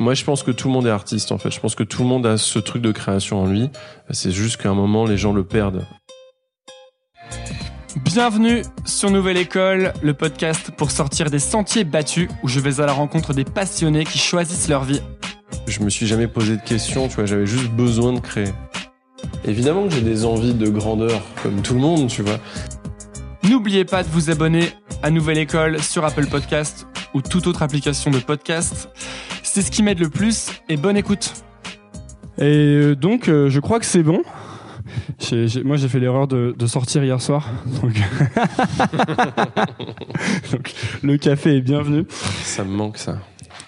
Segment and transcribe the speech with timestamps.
[0.00, 1.50] Moi, je pense que tout le monde est artiste, en fait.
[1.50, 3.68] Je pense que tout le monde a ce truc de création en lui.
[4.08, 5.84] C'est juste qu'à un moment, les gens le perdent.
[7.96, 12.86] Bienvenue sur Nouvelle École, le podcast pour sortir des sentiers battus où je vais à
[12.86, 15.02] la rencontre des passionnés qui choisissent leur vie.
[15.66, 18.48] Je me suis jamais posé de questions, tu vois, j'avais juste besoin de créer.
[19.44, 22.38] Évidemment que j'ai des envies de grandeur, comme tout le monde, tu vois.
[23.42, 24.70] N'oubliez pas de vous abonner
[25.02, 28.88] à Nouvelle École sur Apple Podcast ou toute autre application de podcast.
[29.52, 31.32] C'est ce qui m'aide le plus et bonne écoute.
[32.38, 34.22] Et euh, donc, euh, je crois que c'est bon.
[35.64, 37.48] Moi, j'ai fait l'erreur de, de sortir hier soir.
[37.82, 37.94] Donc...
[40.52, 40.72] Donc,
[41.02, 42.06] le café est bienvenu.
[42.44, 43.18] Ça me manque, ça.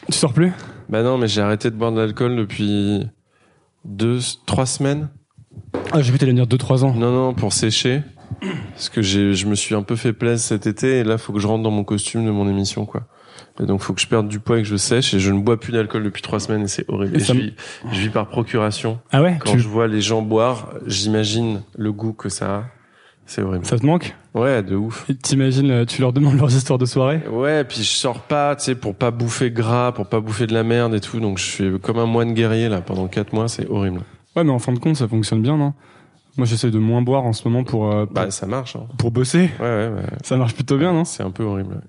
[0.06, 0.52] Tu sors plus?
[0.88, 3.04] Bah non, mais j'ai arrêté de boire de l'alcool depuis
[3.84, 5.08] deux, trois semaines.
[5.90, 6.94] Ah, j'ai cru que t'allais dire 2-3 ans.
[6.94, 8.02] Non, non, pour sécher.
[8.70, 11.32] Parce que j'ai, je me suis un peu fait plaisir cet été et là, faut
[11.32, 13.08] que je rentre dans mon costume de mon émission, quoi.
[13.60, 15.40] Et donc, faut que je perde du poids et que je sèche et je ne
[15.40, 17.16] bois plus d'alcool depuis trois semaines et c'est horrible.
[17.16, 17.54] Et je, vis,
[17.92, 18.98] je vis par procuration.
[19.12, 22.64] Ah ouais Quand tu- je vois les gens boire, j'imagine le goût que ça a.
[23.26, 23.64] C'est horrible.
[23.66, 24.14] Ça te manque?
[24.34, 25.06] Ouais, de ouf.
[25.22, 27.20] T'imagines, euh, tu leur demandes leurs histoires de soirée?
[27.30, 30.54] Ouais, puis je sors pas, tu sais, pour pas bouffer gras, pour pas bouffer de
[30.54, 31.20] la merde et tout.
[31.20, 34.00] Donc je suis comme un moine guerrier là pendant quatre mois, c'est horrible.
[34.34, 35.74] Ouais, mais en fin de compte, ça fonctionne bien, non?
[36.38, 38.74] Moi, j'essaie de moins boire en ce moment pour, euh, pour, Bah ça marche.
[38.76, 38.86] Hein.
[38.96, 39.50] pour bosser.
[39.60, 40.02] Ouais, ouais, ouais.
[40.24, 41.04] Ça marche plutôt bien, non?
[41.04, 41.74] C'est un peu horrible.
[41.74, 41.80] ouais.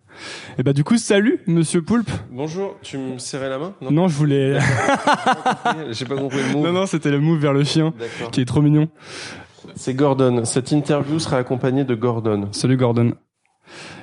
[0.58, 2.12] Et bah du coup, salut, Monsieur Poulpe.
[2.30, 3.74] Bonjour, tu me serrais la main?
[3.90, 4.60] Non, je voulais.
[5.92, 6.64] J'ai pas compris le mot.
[6.66, 8.32] non, non, c'était le move vers le chien, D'accord.
[8.32, 8.90] qui est trop mignon.
[9.76, 10.44] C'est Gordon.
[10.44, 12.50] Cette interview sera accompagnée de Gordon.
[12.52, 13.14] Salut Gordon.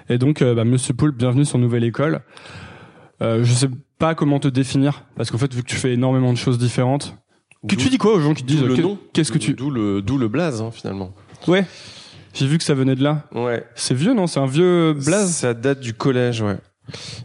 [0.08, 2.22] Et donc, euh, bah, Monsieur Poulpe, bienvenue sur Nouvelle École.
[3.22, 3.68] Euh, je sais
[3.98, 7.14] pas comment te définir, parce qu'en fait, vu que tu fais énormément de choses différentes,
[7.68, 8.98] que tu dis quoi aux gens qui te disent le nom.
[9.12, 11.12] Qu'est-ce que tu D'où le, d'où le blaze hein, finalement.
[11.46, 11.64] Ouais.
[12.34, 13.24] J'ai vu que ça venait de là.
[13.34, 13.64] Ouais.
[13.74, 14.26] C'est vieux, non?
[14.26, 15.30] C'est un vieux blaze?
[15.30, 16.56] Ça date du collège, ouais.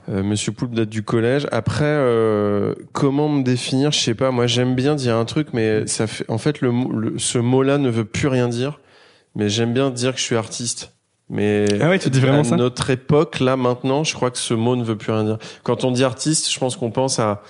[0.09, 1.47] Euh, Monsieur Poulpe date du collège.
[1.51, 3.91] Après, euh, comment me définir?
[3.91, 4.31] Je sais pas.
[4.31, 6.25] Moi, j'aime bien dire un truc, mais ça fait.
[6.29, 8.79] En fait, le, le- ce mot-là ne veut plus rien dire.
[9.35, 10.93] Mais j'aime bien dire que je suis artiste.
[11.29, 12.55] Mais Ah ouais, tu dis vraiment à ça?
[12.55, 15.37] notre époque, là maintenant, je crois que ce mot ne veut plus rien dire.
[15.63, 17.41] Quand on dit artiste, je pense qu'on pense à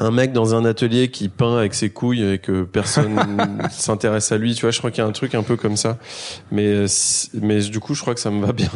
[0.00, 3.16] un mec dans un atelier qui peint avec ses couilles et que personne
[3.70, 4.54] s'intéresse à lui.
[4.54, 5.98] Tu vois, je crois qu'il y a un truc un peu comme ça.
[6.52, 6.84] Mais
[7.34, 8.70] mais du coup, je crois que ça me va bien.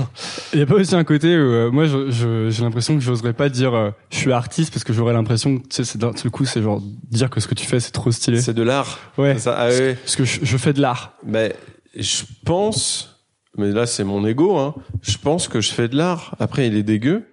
[0.53, 3.00] Il y a pas aussi un côté où euh, moi je- je- j'ai l'impression que
[3.00, 6.16] j'oserais pas dire euh, je suis artiste parce que j'aurais l'impression que tu sais d'un
[6.16, 8.41] seul coup c'est genre dire que ce que tu fais c'est trop stylé.
[8.41, 8.99] C'est de l'art.
[9.19, 9.38] Ouais.
[9.38, 9.55] Ça.
[9.56, 9.94] Ah ouais.
[9.94, 11.12] Parce que je, je fais de l'art.
[11.25, 11.55] Mais
[11.97, 13.21] je pense,
[13.56, 14.75] mais là c'est mon ego, hein.
[15.03, 16.34] Je pense que je fais de l'art.
[16.41, 17.25] Après, il est dégueu,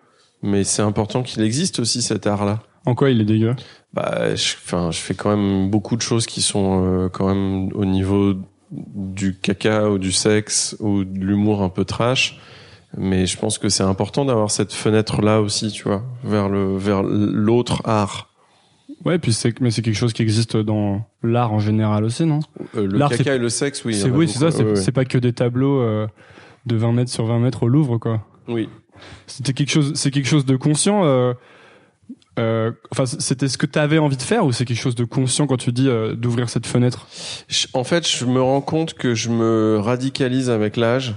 [0.43, 2.59] mais c'est important qu'il existe aussi cet art-là.
[2.85, 3.55] En quoi il est dégueu?
[3.93, 7.69] Bah, je, enfin, je fais quand même beaucoup de choses qui sont euh, quand même
[7.73, 8.35] au niveau
[8.71, 12.39] du caca ou du sexe ou de l'humour un peu trash.
[12.97, 17.03] Mais je pense que c'est important d'avoir cette fenêtre-là aussi, tu vois, vers le vers
[17.03, 18.29] l'autre art.
[19.05, 22.39] Ouais, puis c'est mais c'est quelque chose qui existe dans l'art en général aussi, non?
[22.75, 23.93] Euh, le caca et le sexe, oui.
[23.95, 24.51] C'est oui, c'est ça.
[24.51, 24.75] C'est Ouais, ouais.
[24.75, 26.07] c'est pas que des tableaux euh,
[26.65, 28.25] de 20 mètres sur 20 mètres au Louvre, quoi.
[28.47, 28.69] Oui.
[29.27, 29.93] C'était quelque chose.
[29.95, 31.03] C'est quelque chose de conscient.
[32.39, 35.05] Euh, enfin, c'était ce que tu avais envie de faire ou c'est quelque chose de
[35.05, 37.07] conscient quand tu dis euh, d'ouvrir cette fenêtre?
[37.73, 41.15] En fait, je me rends compte que je me radicalise avec l'âge.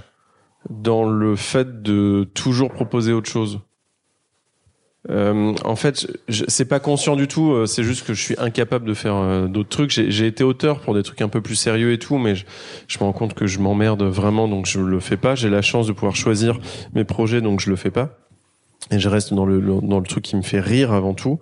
[0.69, 3.59] dans le fait de toujours proposer autre chose.
[5.09, 6.07] Euh, en fait,
[6.47, 7.51] c'est pas conscient du tout.
[7.51, 9.91] euh, C'est juste que je suis incapable de faire euh, d'autres trucs.
[9.91, 12.45] J'ai j'ai été auteur pour des trucs un peu plus sérieux et tout, mais je,
[12.87, 15.35] je me rends compte que je m'emmerde vraiment, donc je le fais pas.
[15.35, 16.57] J'ai la chance de pouvoir choisir
[16.93, 18.22] mes projets, donc je le fais pas.
[18.91, 21.39] Et je reste dans le dans le truc qui me fait rire avant tout.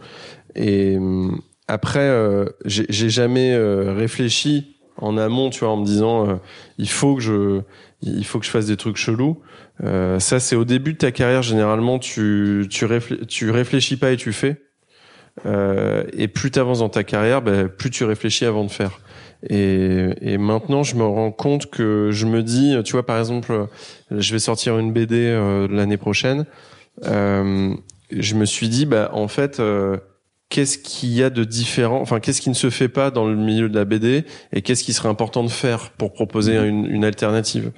[0.55, 6.27] Et hum, après, euh, j'ai jamais euh, réfléchi en amont, tu vois, en me disant
[6.27, 6.35] euh,
[6.77, 7.61] il faut que je
[8.01, 9.39] il faut que je fasse des trucs chelous.
[9.83, 11.41] Euh, ça, c'est au début de ta carrière.
[11.41, 14.61] Généralement, tu tu, réflé- tu réfléchis pas et tu fais.
[15.45, 18.99] Euh, et plus tu avances dans ta carrière, ben, plus tu réfléchis avant de faire.
[19.49, 23.67] Et, et maintenant, je me rends compte que je me dis, tu vois, par exemple,
[24.11, 26.45] je vais sortir une BD euh, l'année prochaine.
[27.05, 27.73] Euh,
[28.11, 29.97] je me suis dit, bah, en fait, euh,
[30.49, 33.35] qu'est-ce qu'il y a de différent Enfin, qu'est-ce qui ne se fait pas dans le
[33.35, 37.05] milieu de la BD et qu'est-ce qui serait important de faire pour proposer une, une
[37.05, 37.71] alternative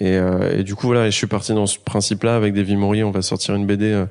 [0.00, 2.74] et, euh, et du coup, voilà, et je suis parti dans ce principe-là avec Davy
[2.76, 3.04] Maury.
[3.04, 4.06] On va sortir une BD euh,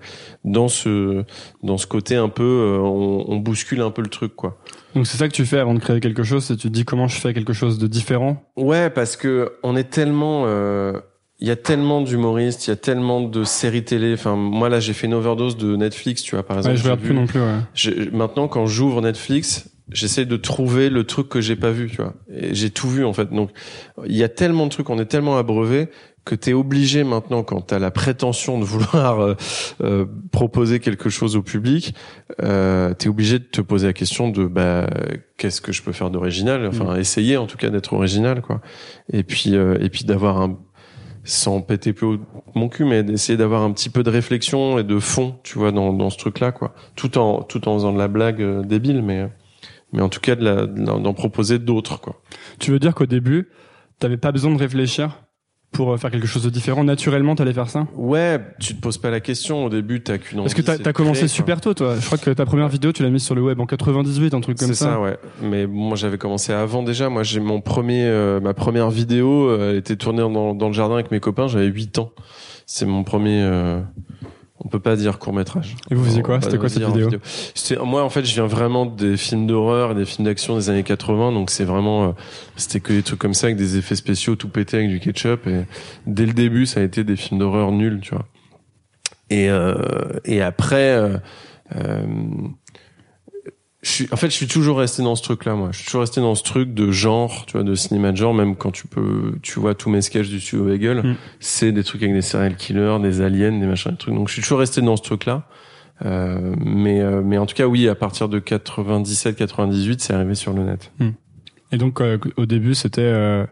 [0.45, 1.25] dans ce
[1.63, 4.59] dans ce côté un peu, euh, on, on bouscule un peu le truc, quoi.
[4.95, 6.85] Donc c'est ça que tu fais avant de créer quelque chose, c'est tu te dis
[6.85, 8.43] comment je fais quelque chose de différent?
[8.55, 10.99] Ouais, parce que on est tellement, euh,
[11.43, 14.13] il y a tellement d'humoristes, il y a tellement de séries télé.
[14.13, 16.75] Enfin, moi là, j'ai fait une overdose de Netflix, tu vois, par exemple.
[16.75, 17.41] Ouais, je regarde plus non plus.
[17.41, 18.09] Ouais.
[18.13, 22.13] maintenant, quand j'ouvre Netflix, j'essaie de trouver le truc que j'ai pas vu, tu vois.
[22.33, 23.29] Et j'ai tout vu en fait.
[23.29, 23.49] Donc,
[24.05, 25.89] il y a tellement de trucs, on est tellement abreuvé
[26.23, 29.35] que t'es obligé maintenant, quand t'as la prétention de vouloir euh,
[29.81, 31.93] euh, proposer quelque chose au public,
[32.41, 34.87] euh, t'es obligé de te poser la question de bah
[35.35, 38.61] qu'est-ce que je peux faire d'original, enfin essayer en tout cas d'être original, quoi.
[39.11, 40.57] Et puis euh, et puis d'avoir un
[41.23, 42.19] sans péter plus haut
[42.55, 45.71] mon cul, mais d'essayer d'avoir un petit peu de réflexion et de fond, tu vois,
[45.71, 46.73] dans, dans ce truc-là, quoi.
[46.95, 49.29] Tout en tout en faisant de la blague euh, débile, mais
[49.93, 52.21] mais en tout cas d'en proposer d'autres, quoi.
[52.59, 53.49] Tu veux dire qu'au début,
[53.99, 55.23] t'avais pas besoin de réfléchir?
[55.73, 56.83] Pour euh, faire quelque chose de différent.
[56.83, 57.87] Naturellement, t'allais faire ça.
[57.95, 60.45] Ouais, tu te poses pas la question au début, t'as qu'une envie.
[60.49, 61.95] Parce que t'as as commencé créer, super tôt, toi.
[61.99, 64.39] Je crois que ta première vidéo, tu l'as mise sur le web en 98, un
[64.41, 64.93] truc comme C'est ça.
[64.93, 65.17] ça, ouais.
[65.41, 67.09] Mais moi, j'avais commencé avant déjà.
[67.09, 70.73] Moi, j'ai mon premier, euh, ma première vidéo euh, elle était tournée dans, dans le
[70.73, 71.47] jardin avec mes copains.
[71.47, 72.11] J'avais 8 ans.
[72.65, 73.41] C'est mon premier.
[73.43, 73.81] euh,
[74.65, 75.75] on peut pas dire court métrage.
[75.91, 77.09] Et vous faisiez quoi C'était quoi cette vidéo
[77.53, 80.69] C'était moi en fait, je viens vraiment des films d'horreur et des films d'action des
[80.69, 81.31] années 80.
[81.33, 82.11] Donc c'est vraiment, euh,
[82.55, 85.47] c'était que des trucs comme ça avec des effets spéciaux tout pété avec du ketchup.
[85.47, 85.65] Et
[86.07, 88.25] dès le début, ça a été des films d'horreur nuls, tu vois.
[89.29, 89.73] Et euh,
[90.25, 90.91] et après.
[90.95, 91.17] euh,
[91.75, 92.05] euh,
[93.83, 95.69] je suis, en fait, je suis toujours resté dans ce truc-là, moi.
[95.71, 98.33] Je suis toujours resté dans ce truc de genre, tu vois, de cinéma de genre,
[98.33, 101.15] même quand tu peux, tu vois tous mes sketchs du studio Bagel, Mm.
[101.39, 104.15] c'est des trucs avec des serial killers, des aliens, des machins, des trucs.
[104.15, 105.43] Donc, je suis toujours resté dans ce truc-là.
[106.05, 110.33] Euh, mais, euh, mais en tout cas, oui, à partir de 97, 98, c'est arrivé
[110.35, 110.91] sur le net.
[111.71, 113.45] Et donc, euh, au début, c'était, euh,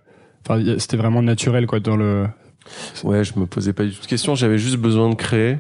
[0.78, 2.25] c'était vraiment naturel, quoi, dans le.
[3.04, 4.36] Ouais, je me posais pas du tout de questions.
[4.36, 5.57] J'avais juste besoin de créer,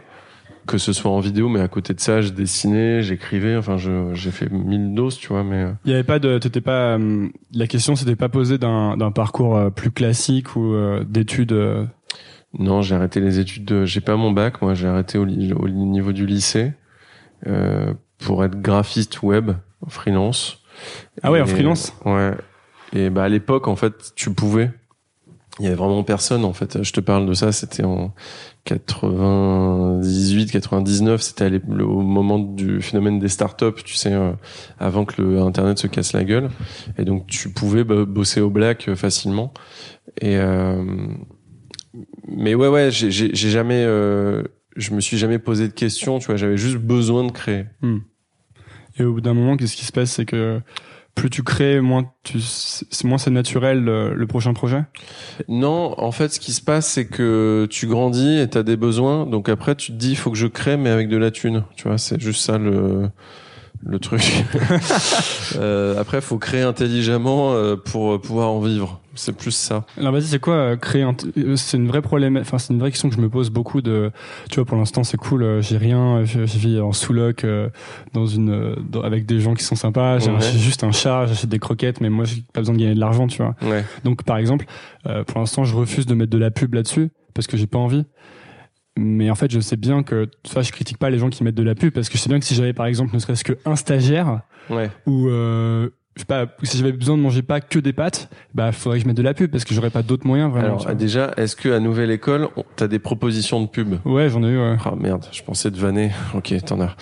[0.67, 3.55] que ce soit en vidéo, mais à côté de ça, je dessinais, j'écrivais.
[3.55, 5.63] Enfin, j'ai fait mille doses, tu vois, mais.
[5.63, 9.11] euh, Il y avait pas de, t'étais pas, euh, la question s'était pas posée d'un,
[9.13, 10.75] parcours euh, plus classique ou
[11.05, 11.55] d'études.
[12.57, 13.65] Non, j'ai arrêté les études.
[13.65, 13.85] De...
[13.85, 14.73] J'ai pas mon bac, moi.
[14.73, 16.73] J'ai arrêté au, niveau du lycée
[17.47, 19.51] euh, pour être graphiste web,
[19.87, 20.59] freelance.
[21.23, 21.93] Ah ouais, en freelance?
[22.05, 22.33] Ouais.
[22.93, 24.71] Et bah à l'époque, en fait, tu pouvais.
[25.59, 26.81] Il y avait vraiment personne, en fait.
[26.83, 27.51] Je te parle de ça.
[27.51, 28.13] C'était en
[28.65, 31.21] 98, 99.
[31.21, 34.33] C'était au moment du phénomène des startups, tu sais, euh,
[34.79, 36.49] avant que le Internet se casse la gueule.
[36.97, 39.53] Et donc, tu pouvais bosser au black euh, facilement.
[40.19, 40.83] Et euh,
[42.27, 44.43] mais ouais, ouais, j'ai jamais, euh,
[44.75, 46.19] je me suis jamais posé de questions.
[46.19, 47.65] Tu vois, j'avais juste besoin de créer.
[48.97, 50.61] Et au bout d'un moment, qu'est-ce qui se passe, c'est que
[51.15, 54.83] plus tu crées, moins tu, c'est moins c'est naturel le, le prochain projet?
[55.47, 59.25] Non, en fait, ce qui se passe, c'est que tu grandis et t'as des besoins.
[59.25, 61.63] Donc après, tu te dis, il faut que je crée, mais avec de la thune.
[61.75, 63.09] Tu vois, c'est juste ça le
[63.83, 64.21] le truc.
[65.55, 69.01] euh, après, faut créer intelligemment euh, pour pouvoir en vivre.
[69.23, 69.85] C'est plus ça.
[69.97, 72.37] Alors vas-y, c'est quoi euh, créer un euh, C'est une vraie problème.
[72.37, 73.81] Enfin, c'est une vraie question que je me pose beaucoup.
[73.81, 74.11] De,
[74.49, 75.43] tu vois, pour l'instant, c'est cool.
[75.43, 76.23] euh, J'ai rien.
[76.25, 77.45] Je, je vis en sous-loc
[78.13, 80.17] dans une dans- avec des gens qui sont sympas.
[80.17, 80.41] J'ai Ouais.
[80.57, 81.27] juste un chat.
[81.27, 83.55] J'achète des croquettes, mais moi, j'ai pas besoin de gagner de l'argent, tu vois.
[83.61, 83.85] Ouais.
[84.03, 84.65] Donc, par exemple,
[85.05, 87.77] euh, pour l'instant, je refuse de mettre de la pub là-dessus parce que j'ai pas
[87.77, 88.05] envie.
[88.97, 91.55] Mais en fait, je sais bien que, enfin, je critique pas les gens qui mettent
[91.55, 93.43] de la pub parce que je sais bien que si j'avais, par exemple, ne serait-ce
[93.43, 94.89] qu'un stagiaire Ouais.
[95.05, 98.71] ou euh, je sais pas, si j'avais besoin de manger pas que des pâtes, bah,
[98.73, 100.77] faudrait que je mette de la pub parce que j'aurais pas d'autres moyens vraiment.
[100.79, 103.95] Alors déjà, est-ce que à Nouvelle École, on- t'as des propositions de pub?
[104.03, 104.57] Ouais, j'en ai eu.
[104.57, 104.75] Ouais.
[104.83, 106.11] Ah merde, je pensais de vanner.
[106.35, 106.95] Ok, t'en as.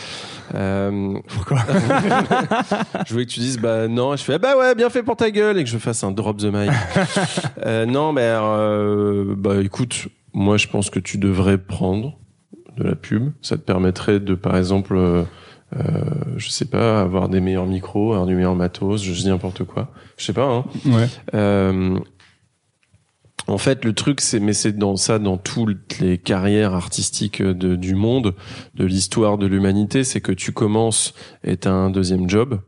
[0.56, 1.60] Euh, Pourquoi?
[3.08, 5.04] Je voulais que tu dises bah non, et je fais ah bah ouais, bien fait
[5.04, 6.72] pour ta gueule et que je fasse un drop the mic.
[7.66, 12.18] euh, non, mais euh, bah écoute, moi, je pense que tu devrais prendre
[12.78, 13.32] de la pub.
[13.42, 14.96] Ça te permettrait de, par exemple,
[15.76, 15.82] euh,
[16.38, 19.92] je sais pas, avoir des meilleurs micros, avoir du meilleur matos, je dis n'importe quoi.
[20.18, 20.46] Je sais pas.
[20.46, 20.66] Hein.
[20.86, 21.08] Ouais.
[21.34, 22.00] Euh,
[23.48, 27.76] en fait, le truc, c'est, mais c'est dans ça, dans toutes les carrières artistiques de,
[27.76, 28.36] du monde,
[28.76, 32.62] de l'histoire de l'humanité, c'est que tu commences et t'as un deuxième job.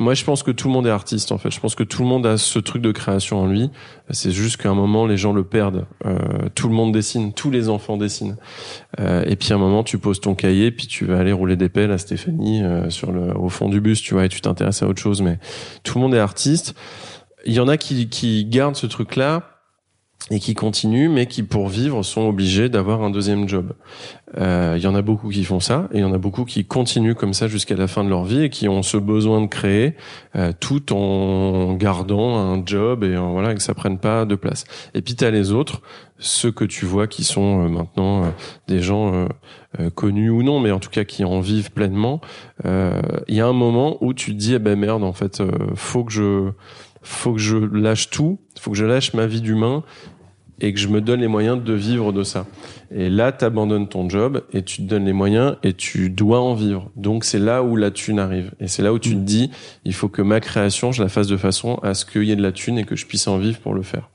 [0.00, 1.50] Moi, je pense que tout le monde est artiste, en fait.
[1.50, 3.68] Je pense que tout le monde a ce truc de création en lui.
[4.08, 5.84] C'est juste qu'à un moment, les gens le perdent.
[6.06, 6.16] Euh,
[6.54, 8.38] tout le monde dessine, tous les enfants dessinent.
[8.98, 11.56] Euh, et puis à un moment, tu poses ton cahier, puis tu vas aller rouler
[11.56, 14.40] des pelles à Stéphanie euh, sur le, au fond du bus, tu vois, et tu
[14.40, 15.20] t'intéresses à autre chose.
[15.20, 15.38] Mais
[15.84, 16.74] tout le monde est artiste.
[17.44, 19.59] Il y en a qui, qui gardent ce truc-là
[20.30, 23.72] et qui continuent, mais qui pour vivre sont obligés d'avoir un deuxième job.
[24.38, 26.44] Euh, Il y en a beaucoup qui font ça, et il y en a beaucoup
[26.44, 29.40] qui continuent comme ça jusqu'à la fin de leur vie et qui ont ce besoin
[29.40, 29.94] de créer
[30.36, 34.64] euh, tout en gardant un job et en, voilà que ça prenne pas de place.
[34.94, 35.80] Et puis t'as les autres,
[36.20, 38.28] ceux que tu vois qui sont euh, maintenant euh,
[38.68, 39.26] des gens
[39.80, 42.20] euh, connus ou non, mais en tout cas qui en vivent pleinement.
[42.64, 45.42] Il y a un moment où tu te dis eh ben merde en fait,
[45.74, 46.50] faut que je
[47.02, 49.82] faut que je lâche tout, faut que je lâche ma vie d'humain
[50.60, 52.46] et que je me donne les moyens de vivre de ça.
[52.94, 53.46] Et là, tu
[53.88, 56.90] ton job et tu te donnes les moyens et tu dois en vivre.
[56.96, 58.52] Donc c'est là où la thune arrive.
[58.60, 59.50] Et c'est là où tu te dis,
[59.84, 62.36] il faut que ma création, je la fasse de façon à ce qu'il y ait
[62.36, 64.10] de la thune et que je puisse en vivre pour le faire.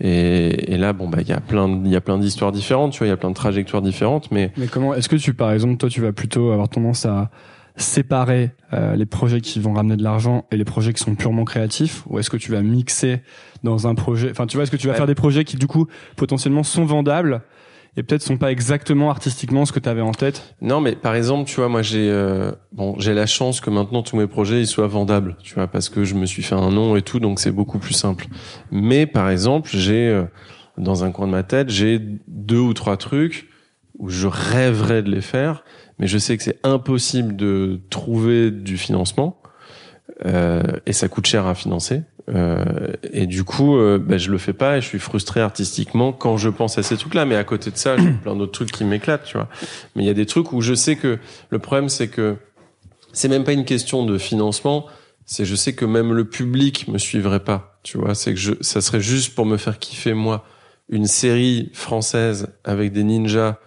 [0.00, 2.92] Et, et là, bon, bah, il y a plein, il y a plein d'histoires différentes,
[2.92, 5.34] tu vois, il y a plein de trajectoires différentes, mais Mais comment est-ce que tu,
[5.34, 7.30] par exemple, toi, tu vas plutôt avoir tendance à
[7.76, 11.44] séparer euh, les projets qui vont ramener de l'argent et les projets qui sont purement
[11.44, 13.20] créatifs, ou est-ce que tu vas mixer
[13.62, 14.96] dans un projet Enfin, tu vois, est-ce que tu vas Ouais.
[14.96, 17.42] faire des projets qui du coup potentiellement sont vendables
[17.98, 20.54] et peut-être sont pas exactement artistiquement ce que tu avais en tête?
[20.60, 24.02] Non, mais par exemple, tu vois, moi j'ai euh, bon, j'ai la chance que maintenant
[24.02, 26.70] tous mes projets ils soient vendables, tu vois, parce que je me suis fait un
[26.70, 28.26] nom et tout, donc c'est beaucoup plus simple.
[28.70, 30.24] Mais par exemple, j'ai euh,
[30.78, 33.48] dans un coin de ma tête, j'ai deux ou trois trucs
[33.98, 35.64] où je rêverais de les faire,
[35.98, 39.40] mais je sais que c'est impossible de trouver du financement
[40.24, 42.02] euh, et ça coûte cher à financer.
[42.28, 46.12] Euh, et du coup, euh, ben, je le fais pas et je suis frustré artistiquement
[46.12, 47.24] quand je pense à ces trucs-là.
[47.24, 49.48] Mais à côté de ça, j'ai plein d'autres trucs qui m'éclatent, tu vois.
[49.94, 51.18] Mais il y a des trucs où je sais que
[51.50, 52.36] le problème, c'est que
[53.12, 54.86] c'est même pas une question de financement.
[55.24, 58.14] C'est je sais que même le public me suivrait pas, tu vois.
[58.14, 60.44] C'est que je, ça serait juste pour me faire kiffer moi
[60.88, 63.58] une série française avec des ninjas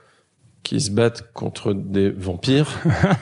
[0.70, 2.68] qui se battent contre des vampires.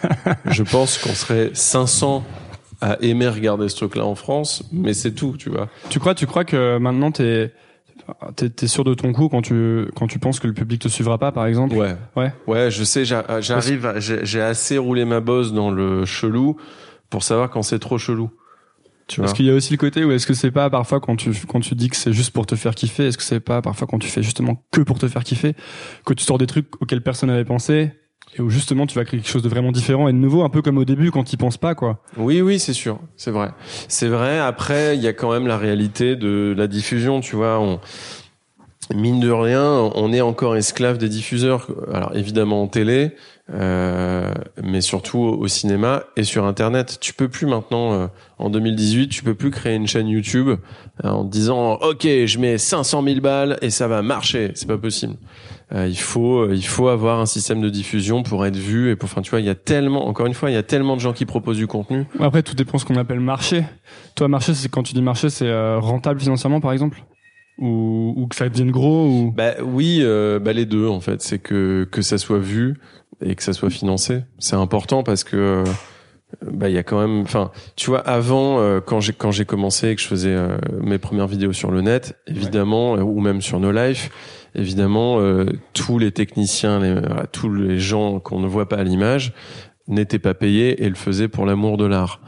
[0.52, 2.26] je pense qu'on serait 500
[2.82, 5.70] à aimer regarder ce truc-là en France, mais c'est tout, tu vois.
[5.90, 7.54] Tu crois, tu crois que maintenant t'es
[8.36, 10.90] t'es t'es sûr de ton coup quand tu quand tu penses que le public te
[10.90, 11.74] suivra pas, par exemple?
[11.76, 11.96] Ouais.
[12.18, 12.34] Ouais.
[12.48, 16.58] Ouais, je sais, j'a- j'arrive, j'ai assez roulé ma bosse dans le chelou
[17.10, 18.30] pour savoir quand c'est trop chelou.
[19.08, 19.26] Tu vois.
[19.26, 21.32] Parce qu'il y a aussi le côté où est-ce que c'est pas parfois quand tu
[21.48, 23.88] quand tu dis que c'est juste pour te faire kiffer, est-ce que c'est pas parfois
[23.88, 25.54] quand tu fais justement que pour te faire kiffer
[26.06, 27.92] que tu sors des trucs auxquels personne n'avait pensé
[28.36, 30.50] et où justement tu vas créer quelque chose de vraiment différent et de nouveau, un
[30.50, 32.04] peu comme au début quand tu penses pas quoi.
[32.18, 33.52] Oui, oui, c'est sûr, c'est vrai.
[33.88, 34.40] C'est vrai.
[34.40, 37.60] Après, il y a quand même la réalité de la diffusion, tu vois.
[37.60, 37.80] On,
[38.94, 39.64] mine de rien,
[39.96, 41.68] on est encore esclave des diffuseurs.
[41.94, 43.16] Alors évidemment en télé,
[43.54, 46.98] euh, mais surtout au, cinéma et sur Internet.
[47.00, 48.08] Tu peux plus maintenant, euh,
[48.40, 52.40] en 2018, tu peux plus créer une chaîne YouTube euh, en te disant OK, je
[52.40, 54.52] mets 500 000 balles et ça va marcher.
[54.56, 55.16] C'est pas possible.
[55.74, 59.10] Euh, il faut, il faut avoir un système de diffusion pour être vu et pour,
[59.10, 61.02] enfin, tu vois, il y a tellement, encore une fois, il y a tellement de
[61.02, 62.06] gens qui proposent du contenu.
[62.20, 63.64] Après tout dépend ce qu'on appelle marché.
[64.16, 67.04] Toi marché, c'est quand tu dis marché, c'est euh, rentable financièrement par exemple?
[67.60, 69.34] Ou, ou que ça devienne gros ou?
[69.36, 72.78] Bah oui, euh, bah les deux en fait, c'est que que ça soit vu
[73.22, 75.64] et que ça soit financé, c'est important parce que euh,
[76.46, 79.46] bah il y a quand même, enfin tu vois avant euh, quand j'ai quand j'ai
[79.46, 83.42] commencé et que je faisais euh, mes premières vidéos sur le net, évidemment ou même
[83.42, 84.10] sur No Life,
[84.56, 85.20] évidemment
[85.74, 89.34] tous les techniciens, tous les gens qu'on ne voit pas à l'image
[89.88, 92.20] n'étaient pas payés et le faisaient pour l'amour de l'art.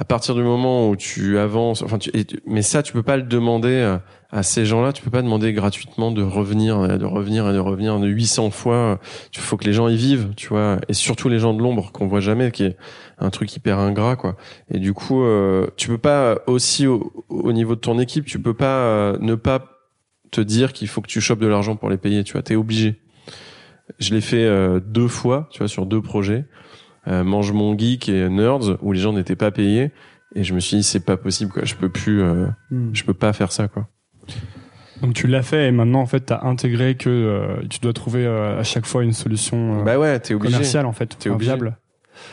[0.00, 2.12] À partir du moment où tu avances, enfin, tu,
[2.46, 3.98] mais ça, tu peux pas le demander euh,
[4.30, 4.92] à ces gens-là.
[4.92, 8.50] Tu peux pas demander gratuitement de revenir, euh, de revenir et de revenir de 800
[8.50, 9.00] fois.
[9.34, 10.78] Il faut que les gens y vivent, tu vois.
[10.88, 12.76] Et surtout les gens de l'ombre qu'on voit jamais, qui est
[13.18, 14.36] un truc hyper ingrat, quoi.
[14.70, 18.40] Et du coup, euh, tu peux pas aussi au, au niveau de ton équipe, tu
[18.40, 19.64] peux pas ne pas
[20.30, 22.22] te dire qu'il faut que tu chopes de l'argent pour les payer.
[22.22, 23.00] Tu vois, t'es obligé.
[23.98, 24.48] Je l'ai fait
[24.80, 26.44] deux fois, tu vois, sur deux projets.
[27.08, 29.90] Euh, Mange mon geek et Nerds où les gens n'étaient pas payés
[30.34, 32.90] et je me suis dit c'est pas possible quoi je peux plus euh, Hmm.
[32.92, 33.88] je peux pas faire ça quoi
[35.00, 38.26] Donc tu l'as fait et maintenant en fait t'as intégré que euh, tu dois trouver
[38.26, 41.28] euh, à chaque fois une solution euh, bah ouais t'es obligé commerciale en fait, T'es
[41.30, 41.50] enfin, obligé.
[41.52, 41.78] viable.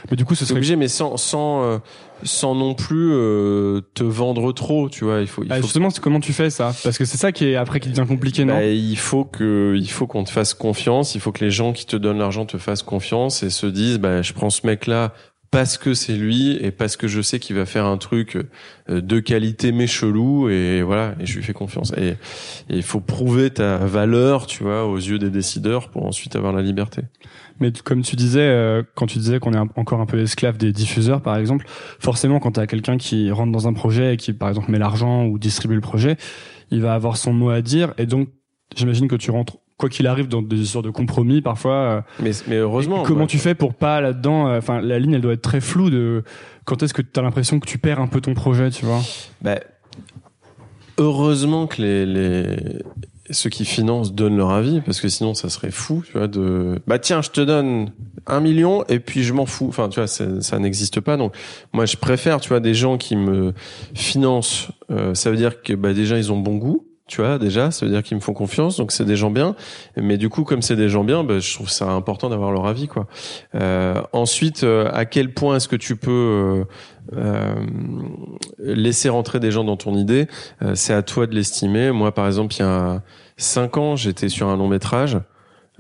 [0.10, 1.77] Mais du coup, ce serait obligé, mais sans sans euh,
[2.24, 5.22] sans non plus euh, te vendre trop, tu vois.
[5.22, 6.74] Il faut il Ah, faut justement, c'est comment tu fais ça?
[6.84, 8.56] Parce que c'est ça qui est après qui devient compliqué, non?
[8.56, 11.74] Bah, il faut que il faut qu'on te fasse confiance, il faut que les gens
[11.74, 14.88] qui te donnent l'argent te fassent confiance et se disent bah je prends ce mec
[14.88, 15.13] là
[15.52, 18.38] parce que c'est lui et parce que je sais qu'il va faire un truc
[18.90, 22.16] euh, de qualité mais chelou et voilà et je lui fais confiance et
[22.70, 26.62] il faut prouver ta valeur tu vois aux yeux des décideurs pour ensuite avoir la
[26.62, 27.04] liberté
[27.60, 30.72] Mais comme tu disais, euh, quand tu disais qu'on est encore un peu esclave des
[30.74, 31.66] diffuseurs, par exemple,
[32.00, 34.80] forcément, quand tu as quelqu'un qui rentre dans un projet et qui, par exemple, met
[34.80, 36.18] l'argent ou distribue le projet,
[36.72, 37.94] il va avoir son mot à dire.
[37.98, 38.28] Et donc,
[38.75, 41.74] j'imagine que tu rentres, quoi qu'il arrive, dans des histoires de compromis parfois.
[41.74, 45.22] euh, mais mais heureusement Comment tu fais pour pas là-dedans euh, Enfin, la ligne, elle
[45.22, 45.89] doit être très floue.
[45.89, 46.24] De
[46.65, 49.01] quand est-ce que tu as l'impression que tu perds un peu ton projet, tu vois?
[49.41, 49.60] Bah,
[50.98, 52.46] heureusement que les, les
[53.32, 56.27] ceux qui financent donnent leur avis parce que sinon ça serait fou, tu vois.
[56.27, 57.91] De bah tiens, je te donne
[58.27, 59.65] un million et puis je m'en fous.
[59.67, 61.17] Enfin, tu vois, c'est- ça n'existe pas.
[61.17, 61.34] Donc
[61.74, 63.53] moi, je préfère, tu vois, des gens qui me
[63.96, 64.67] financent.
[64.91, 66.86] euh, ça veut dire que bah déjà ils ont bon goût.
[67.08, 69.56] Tu vois, déjà, ça veut dire qu'ils me font confiance, donc c'est des gens bien.
[69.96, 72.66] Mais du coup, comme c'est des gens bien, bah, je trouve ça important d'avoir leur
[72.66, 73.06] avis, quoi.
[73.54, 76.64] Euh, ensuite, euh, à quel point est-ce que tu peux euh,
[77.16, 77.54] euh,
[78.58, 80.28] laisser rentrer des gens dans ton idée
[80.64, 81.92] euh, C'est à toi de l'estimer.
[81.92, 83.04] Moi, par exemple, il y a
[83.38, 85.20] cinq ans, j'étais sur un long métrage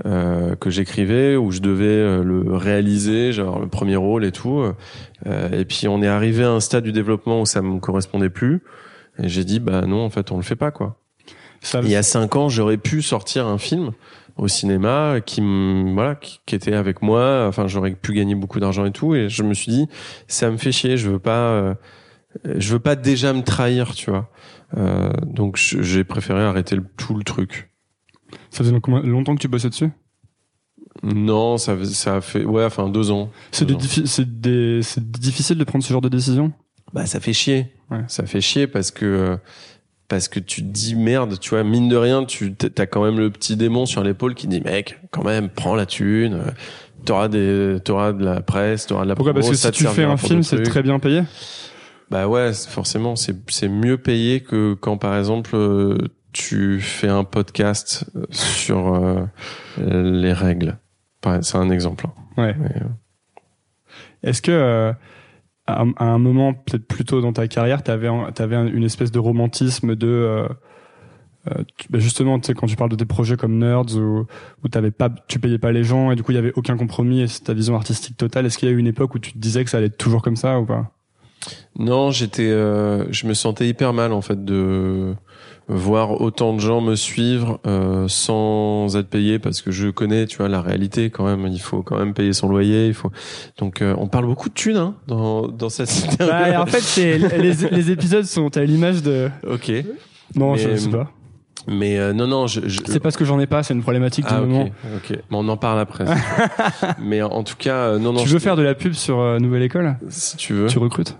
[0.05, 4.61] euh, que j'écrivais où je devais euh, le réaliser, genre le premier rôle et tout.
[5.25, 8.29] Euh, et puis on est arrivé à un stade du développement où ça me correspondait
[8.29, 8.61] plus.
[9.17, 10.97] Et j'ai dit bah non, en fait, on le fait pas quoi.
[11.65, 13.91] Ça, Il y a cinq ans, j'aurais pu sortir un film
[14.37, 15.41] au cinéma qui
[15.93, 17.45] voilà qui, qui était avec moi.
[17.47, 19.15] Enfin, j'aurais pu gagner beaucoup d'argent et tout.
[19.15, 19.87] Et je me suis dit,
[20.27, 20.95] ça me fait chier.
[20.95, 21.73] Je veux pas, euh,
[22.57, 24.29] je veux pas déjà me trahir, tu vois.
[24.77, 27.71] Euh, donc j'ai préféré arrêter le, tout le truc.
[28.51, 28.71] ça faisait
[29.03, 29.89] longtemps que tu bossais dessus?
[31.01, 33.31] Non, ça ça a fait ouais, enfin deux ans.
[33.51, 36.53] C'est difficile de prendre ce genre de décision?
[36.93, 37.73] Bah ça fait chier.
[37.89, 38.03] Ouais.
[38.07, 39.37] Ça fait chier parce que euh,
[40.15, 43.19] parce que tu te dis merde, tu vois, mine de rien, tu t'as quand même
[43.19, 46.33] le petit démon sur l'épaule qui dit mec, quand même, prends la thune.
[46.35, 46.51] euh,
[47.03, 49.33] T'auras des t'auras de la presse, t'auras de la Pourquoi?
[49.33, 51.23] Parce que si tu fais un film, c'est très bien payé?
[52.09, 55.97] Bah ouais, forcément, c'est c'est mieux payé que quand par exemple euh,
[56.31, 59.25] tu fais un podcast euh, sur euh,
[59.77, 60.77] les règles.
[61.41, 62.05] C'est un exemple.
[62.07, 62.41] hein.
[62.41, 62.55] Ouais.
[64.23, 64.93] Est-ce que euh,
[65.67, 68.83] à, à un moment, peut-être plus tôt dans ta carrière, t'avais un- t'avais un- une
[68.83, 70.47] espèce de romantisme de euh,
[71.47, 74.25] euh, tu- bah justement, tu sais, quand tu parles de des projets comme Nerds où,
[74.63, 76.75] où t'avais pas, tu payais pas les gens et du coup il y avait aucun
[76.75, 78.45] compromis et c'est ta vision artistique totale.
[78.47, 79.97] Est-ce qu'il y a eu une époque où tu te disais que ça allait être
[79.97, 80.91] toujours comme ça ou pas?
[81.77, 85.13] Non, j'étais, euh, je me sentais hyper mal en fait de
[85.67, 90.37] voir autant de gens me suivre euh, sans être payé parce que je connais, tu
[90.37, 91.47] vois, la réalité quand même.
[91.47, 92.87] Il faut quand même payer son loyer.
[92.87, 93.11] Il faut.
[93.57, 96.17] Donc, euh, on parle beaucoup de thunes hein, dans dans cette.
[96.19, 99.29] Bah, En fait, c'est les, les épisodes sont à l'image de.
[99.49, 99.71] ok.
[100.35, 101.11] Non, Mais, je sais pas.
[101.67, 102.61] Mais euh, non, non, je.
[102.67, 102.81] je...
[102.85, 103.63] C'est parce que j'en ai pas.
[103.63, 104.69] C'est une problématique Ah du ok, moment.
[104.97, 105.09] ok.
[105.11, 106.05] Mais on en parle après.
[107.01, 108.21] Mais en tout cas, euh, non, non.
[108.21, 109.97] tu je- veux faire de la pub sur euh, Nouvelle École?
[110.09, 110.67] Si tu veux.
[110.67, 111.17] Tu recrutes?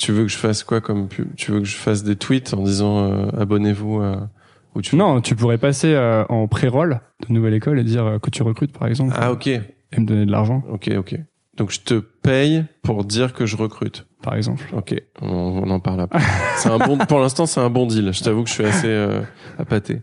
[0.00, 2.54] Tu veux que je fasse quoi comme pub Tu veux que je fasse des tweets
[2.54, 4.30] en disant euh, abonnez-vous à...
[4.74, 8.18] ou tu Non, tu pourrais passer euh, en pré-roll de Nouvelle École et dire euh,
[8.18, 9.60] que tu recrutes, par exemple, Ah ok, et
[9.98, 11.16] me donner de l'argent, ok, ok.
[11.60, 14.06] Donc je te paye pour dire que je recrute.
[14.22, 14.64] par exemple.
[14.72, 16.18] Ok, on, on en parle après.
[16.56, 18.12] c'est un bon, pour l'instant c'est un bon deal.
[18.14, 19.20] Je t'avoue que je suis assez euh,
[19.58, 20.00] appâté.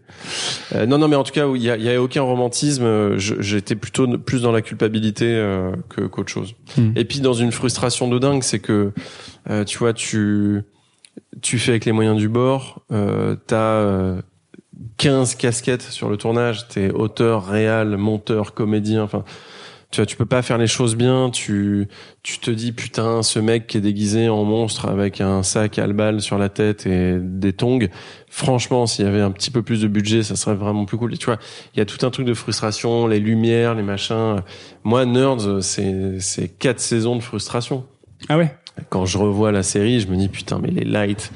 [0.75, 2.83] Euh, non, non, mais en tout cas, il y a, il y a aucun romantisme.
[2.83, 6.53] euh, J'étais plutôt plus dans la culpabilité euh, que qu'autre chose.
[6.77, 6.91] Hmm.
[6.95, 8.93] Et puis dans une frustration de dingue, c'est que
[9.49, 10.61] euh, tu vois, tu
[11.41, 12.83] tu fais avec les moyens du bord.
[12.91, 14.21] Euh, T'as euh,
[14.97, 16.67] 15 casquettes sur le tournage.
[16.67, 19.01] T'es auteur, réal, monteur, comédien.
[19.03, 19.23] Enfin,
[19.89, 21.29] tu vois, tu peux pas faire les choses bien.
[21.29, 21.87] Tu
[22.21, 25.87] tu te dis putain, ce mec qui est déguisé en monstre avec un sac à
[25.87, 27.87] balles sur la tête et des tongs.
[28.29, 31.13] Franchement, s'il y avait un petit peu plus de budget, ça serait vraiment plus cool.
[31.13, 31.39] Et tu vois,
[31.73, 34.43] il y a tout un truc de frustration, les lumières, les machins.
[34.83, 37.85] Moi, Nerds, c'est c'est quatre saisons de frustration.
[38.27, 38.55] Ah ouais?
[38.89, 41.31] Quand je revois la série, je me dis putain, mais les lights,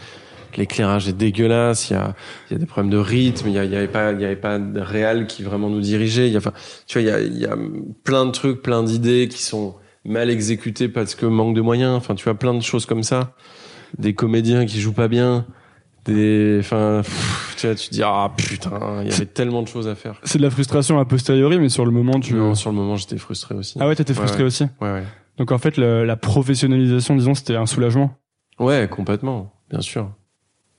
[0.57, 1.89] l'éclairage est dégueulasse.
[1.89, 2.15] Il y a
[2.49, 3.47] y a des problèmes de rythme.
[3.47, 6.27] Il y, y avait pas il y avait pas de réal qui vraiment nous dirigeait.
[6.27, 6.53] Il y a enfin,
[6.87, 7.57] tu vois, il y a y a
[8.03, 11.95] plein de trucs, plein d'idées qui sont mal exécutées parce que manque de moyens.
[11.95, 13.33] Enfin, tu vois, plein de choses comme ça.
[13.97, 15.45] Des comédiens qui jouent pas bien.
[16.05, 19.67] Des, enfin, pff, tu vois, tu te dis ah putain, il y avait tellement de
[19.67, 20.19] choses à faire.
[20.23, 22.33] C'est de la frustration a posteriori, mais sur le moment, tu.
[22.33, 23.77] Non, sur le moment, j'étais frustré aussi.
[23.79, 24.45] Ah ouais, t'étais frustré ouais.
[24.47, 24.63] aussi.
[24.81, 25.03] Ouais, ouais.
[25.37, 28.17] Donc en fait, le- la professionnalisation, disons, c'était un soulagement.
[28.59, 30.11] Ouais, complètement, bien sûr.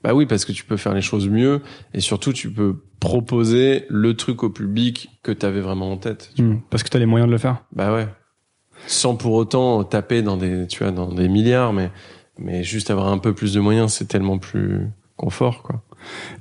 [0.02, 1.60] Bah oui, parce que tu peux faire les choses mieux
[1.94, 6.30] et surtout tu peux proposer le truc au public que t'avais vraiment en tête.
[6.38, 7.64] Hmm, parce que t'as les moyens de le faire.
[7.72, 8.08] Bah ouais.
[8.86, 11.90] sans pour autant taper dans des, tu vois, dans des milliards, mais
[12.38, 15.82] mais juste avoir un peu plus de moyens, c'est tellement plus confort, quoi.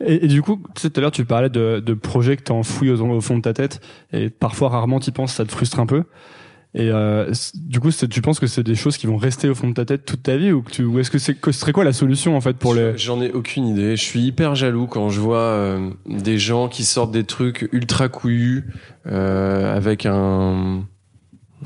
[0.03, 2.43] Et, et du coup, tu sais, tout à l'heure, tu parlais de, de projets que
[2.43, 5.51] t'as enfouis au, au fond de ta tête, et parfois, rarement, tu penses, ça te
[5.51, 6.05] frustre un peu.
[6.73, 9.67] Et euh, du coup, tu penses que c'est des choses qui vont rester au fond
[9.67, 11.59] de ta tête toute ta vie, ou que tu, ou est-ce que c'est, que ce
[11.59, 13.97] serait quoi la solution en fait pour les J'en ai aucune idée.
[13.97, 18.07] Je suis hyper jaloux quand je vois euh, des gens qui sortent des trucs ultra
[18.07, 18.67] couillus
[19.07, 20.83] euh, avec un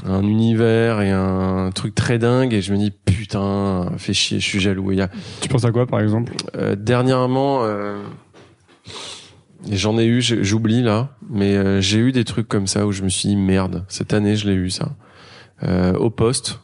[0.06, 4.46] un univers et un truc très dingue et je me dis putain fais chier je
[4.46, 5.10] suis jaloux y a
[5.42, 6.34] Tu penses à quoi, par exemple?
[6.56, 8.02] Euh, dernièrement euh,
[9.72, 13.04] j'en ai eu j'oublie là mais euh, j'ai eu des trucs comme ça où je
[13.04, 14.96] me suis dit merde cette année je l'ai eu ça
[15.64, 16.60] euh, au poste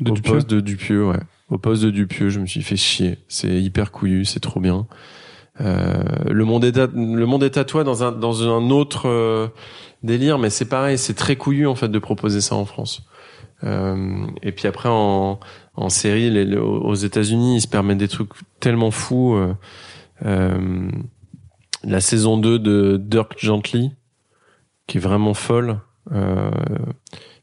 [0.00, 1.20] De au Dupieux poste de Dupieux, ouais.
[1.50, 3.18] Au poste de Dupieux, je me suis fait chier.
[3.28, 4.86] C'est hyper couillu, c'est trop bien.
[5.60, 9.08] Euh, le monde est à, le monde est à toi dans un dans un autre
[9.08, 9.48] euh,
[10.02, 13.02] délire, mais c'est pareil, c'est très couillu en fait de proposer ça en France.
[13.62, 15.38] Euh, et puis après en
[15.76, 19.36] en série, les, les- aux États-Unis, ils se permettent des trucs tellement fous.
[20.24, 20.90] euh,
[21.84, 23.92] la saison 2 de Dirk Gently,
[24.86, 25.80] qui est vraiment folle.
[26.12, 26.50] Euh,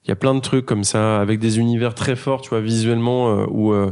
[0.04, 2.62] il y a plein de trucs comme ça avec des univers très forts tu vois
[2.62, 3.92] visuellement euh, où euh,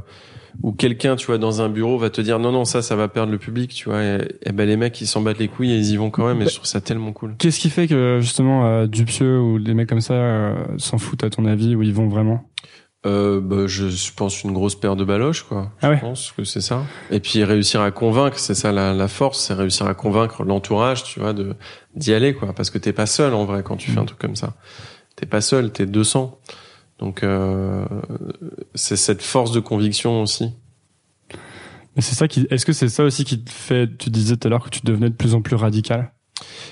[0.61, 3.07] où quelqu'un tu vois dans un bureau va te dire non non ça ça va
[3.07, 5.71] perdre le public tu vois et, et ben les mecs ils s'en battent les couilles
[5.71, 7.87] et ils y vont quand même et je trouve ça tellement cool Qu'est-ce qui fait
[7.87, 11.93] que justement Dupieux ou des mecs comme ça s'en foutent à ton avis ou ils
[11.93, 12.43] vont vraiment?
[13.05, 15.95] Euh, bah, je pense une grosse paire de baloches quoi Ah ouais.
[15.95, 19.39] je pense que c'est ça et puis réussir à convaincre c'est ça la, la force
[19.39, 21.55] c'est réussir à convaincre l'entourage tu vois de
[21.95, 24.19] d'y aller quoi parce que t'es pas seul en vrai quand tu fais un truc
[24.19, 24.53] comme ça
[25.15, 26.37] t'es pas seul t'es 200
[26.99, 27.85] donc euh,
[28.75, 30.51] c'est cette force de conviction aussi
[31.95, 32.45] Mais c'est ça qui.
[32.49, 34.81] Est-ce que c'est ça aussi qui te fait Tu disais tout à l'heure que tu
[34.83, 36.11] devenais de plus en plus radical?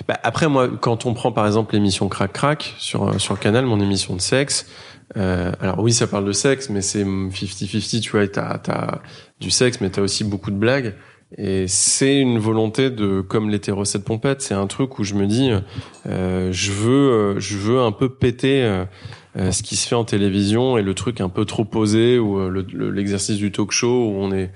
[0.06, 3.64] Bah, après moi, quand on prend par exemple l'émission Crac Crac sur euh, sur Canal,
[3.66, 4.66] mon émission de sexe.
[5.16, 8.26] Euh, alors oui, ça parle de sexe, mais c'est 50-50, tu vois.
[8.28, 9.00] T'as t'as
[9.40, 10.94] du sexe, mais t'as aussi beaucoup de blagues.
[11.36, 15.26] Et c'est une volonté de, comme les recettes pompettes, c'est un truc où je me
[15.26, 15.50] dis,
[16.06, 18.86] euh, je veux, euh, je veux un peu péter euh,
[19.36, 22.38] euh, ce qui se fait en télévision et le truc un peu trop posé ou
[22.40, 24.52] euh, le- le- l'exercice du talk show où on est,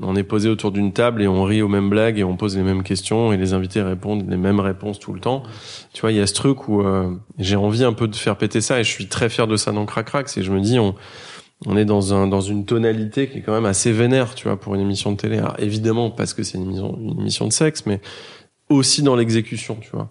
[0.00, 2.56] on est posé autour d'une table et on rit aux mêmes blagues et on pose
[2.56, 5.42] les mêmes questions et les invités répondent les mêmes réponses tout le temps.
[5.92, 8.36] Tu vois, il y a ce truc où euh, j'ai envie un peu de faire
[8.36, 10.28] péter ça et je suis très fier de ça dans Crac Crac.
[10.28, 10.94] C'est je me dis on
[11.66, 14.58] on est dans un dans une tonalité qui est quand même assez vénère, tu vois,
[14.58, 15.38] pour une émission de télé.
[15.38, 18.00] Alors, évidemment parce que c'est une émission une émission de sexe, mais
[18.68, 20.10] aussi dans l'exécution, tu vois.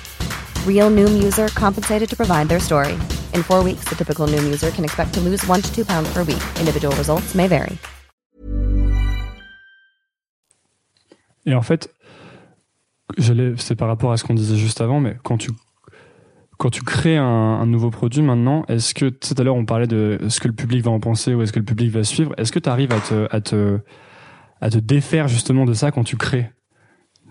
[0.65, 2.93] Real Noom user compensated to provide their story.
[3.33, 6.11] In four weeks, the typical Noom user can expect to lose one to two pounds
[6.13, 6.41] per week.
[6.59, 7.77] Individual results may vary.
[11.45, 11.89] Et en fait,
[13.57, 15.51] c'est par rapport à ce qu'on disait juste avant, mais quand tu
[16.57, 19.87] quand tu crées un, un nouveau produit maintenant, est-ce que tout à l'heure on parlait
[19.87, 22.33] de ce que le public va en penser ou est-ce que le public va suivre
[22.37, 23.79] Est-ce que tu arrives à te, à te
[24.61, 26.51] à te défaire justement de ça quand tu crées?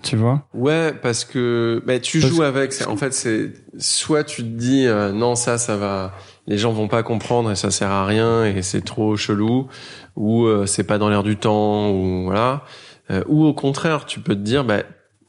[0.03, 0.47] Tu vois?
[0.55, 2.73] Ouais, parce que bah, tu Parce joues avec.
[2.89, 6.15] En fait, c'est soit tu te dis euh, non ça ça va,
[6.47, 9.69] les gens vont pas comprendre et ça sert à rien et c'est trop chelou,
[10.17, 12.65] ou euh, c'est pas dans l'air du temps ou voilà,
[13.11, 14.83] Euh, ou au contraire tu peux te dire bah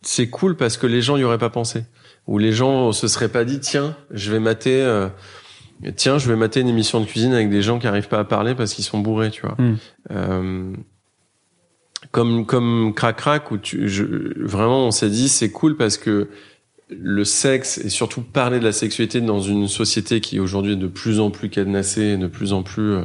[0.04, 1.84] c'est cool parce que les gens y auraient pas pensé,
[2.28, 4.82] ou les gens se seraient pas dit tiens je vais mater.
[4.82, 5.10] euh,
[5.96, 8.24] Tiens, je vais mater une émission de cuisine avec des gens qui arrivent pas à
[8.24, 9.56] parler parce qu'ils sont bourrés, tu vois.
[9.58, 10.76] Hmm.
[12.12, 14.04] Euh, comme comme crac crac où tu je,
[14.44, 16.28] vraiment on s'est dit c'est cool parce que
[16.90, 20.88] le sexe et surtout parler de la sexualité dans une société qui aujourd'hui est de
[20.88, 23.04] plus en plus cadenassée, de plus en plus euh,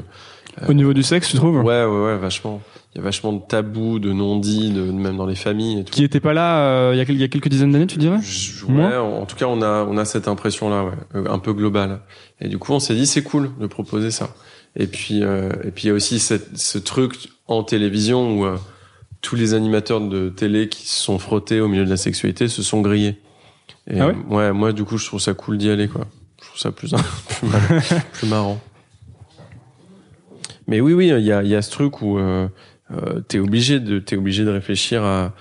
[0.69, 1.59] Au niveau du sexe, tu trouves?
[1.59, 2.61] Ouais ouais ouais vachement.
[2.95, 5.93] Il y a vachement de tabous, de non-dits, de, même dans les familles et tout.
[5.93, 7.99] Qui était pas là euh, il y, a, il y a quelques dizaines d'années, tu
[7.99, 8.19] dirais?
[8.23, 11.31] Je- Ouais, en, en tout cas, on a on a cette impression là, ouais, euh,
[11.31, 12.01] un peu globale.
[12.41, 14.35] Et du coup, on s'est dit c'est cool de proposer ça.
[14.75, 18.47] Et puis euh, et puis il y a aussi cette, ce truc en télévision où
[18.47, 18.57] euh,
[19.23, 22.63] tous les animateurs de télé qui se sont frottés au milieu de la sexualité se
[22.63, 23.21] sont grillés.
[23.91, 26.07] Et, Ah ouais euh, ouais, moi du coup, je trouve ça cool d'y aller quoi.
[26.43, 26.91] Je trouve ça plus
[27.41, 28.61] plus, mar- plus marrant.
[30.67, 32.49] Mais oui, oui, il y a, y a ce truc où euh,
[32.93, 35.35] euh, t'es obligé de t'es obligé de réfléchir à,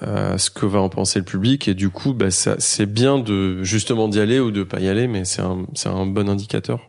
[0.00, 3.18] à ce que va en penser le public et du coup, bah, ça, c'est bien
[3.18, 6.28] de justement d'y aller ou de pas y aller, mais c'est un c'est un bon
[6.28, 6.80] indicateur.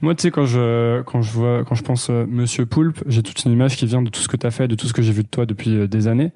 [0.00, 3.22] Moi, tu sais, quand je quand je vois quand je pense euh, Monsieur Poulpe, j'ai
[3.22, 5.02] toute une image qui vient de tout ce que t'as fait, de tout ce que
[5.02, 6.32] j'ai vu de toi depuis euh, des années,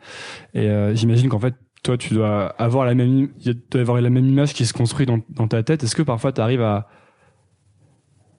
[0.55, 4.27] et euh, j'imagine qu'en fait, toi, tu dois avoir la même y avoir la même
[4.27, 5.83] image qui se construit dans ta tête.
[5.85, 6.89] Est-ce que parfois tu arrives à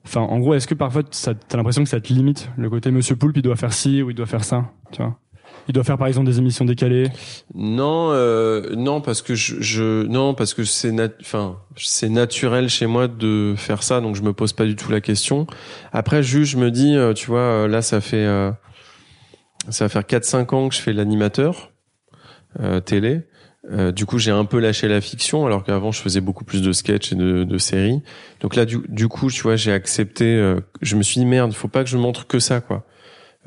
[0.04, 2.92] Enfin, en gros, est-ce que parfois ça- t'as l'impression que ça te limite le côté
[2.92, 5.18] Monsieur Poulpe, il doit faire ci ou il doit faire ça, tu vois?
[5.68, 7.08] Il doit faire par exemple des émissions décalées.
[7.54, 12.68] Non, euh, non parce que je, je non parce que c'est nat, enfin c'est naturel
[12.68, 15.46] chez moi de faire ça, donc je me pose pas du tout la question.
[15.92, 18.50] Après, juste je me dis, euh, tu vois, euh, là ça fait euh,
[19.68, 21.72] ça va faire 4-5 ans que je fais l'animateur
[22.60, 23.22] euh, télé.
[23.72, 26.62] Euh, du coup, j'ai un peu lâché la fiction, alors qu'avant, je faisais beaucoup plus
[26.62, 28.00] de sketchs et de, de séries.
[28.40, 30.24] Donc là, du, du coup, tu vois, j'ai accepté.
[30.36, 32.86] euh, je me suis dit merde, faut pas que je montre que ça, quoi.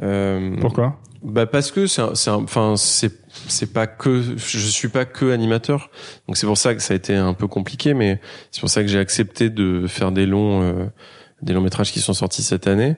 [0.03, 0.99] Euh, Pourquoi?
[1.21, 3.11] Bah parce que c'est enfin c'est
[3.47, 5.89] c'est pas que je suis pas que animateur.
[6.27, 8.81] Donc c'est pour ça que ça a été un peu compliqué mais c'est pour ça
[8.81, 10.85] que j'ai accepté de faire des longs euh,
[11.41, 12.95] des longs métrages qui sont sortis cette année.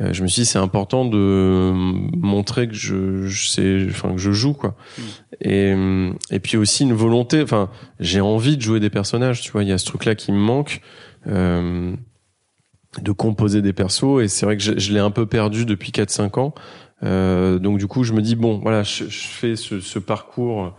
[0.00, 4.18] Euh, je me suis dit c'est important de montrer que je, je sais enfin que
[4.18, 4.74] je joue quoi.
[5.42, 5.74] Et
[6.30, 7.68] et puis aussi une volonté enfin
[8.00, 9.62] j'ai envie de jouer des personnages tu vois.
[9.62, 10.80] Il y a ce truc là qui me manque
[11.26, 11.94] euh,
[13.02, 14.22] de composer des persos.
[14.22, 16.54] Et c'est vrai que je, je l'ai un peu perdu depuis 4-5 ans
[17.02, 20.74] euh, donc du coup, je me dis bon, voilà, je, je fais ce, ce parcours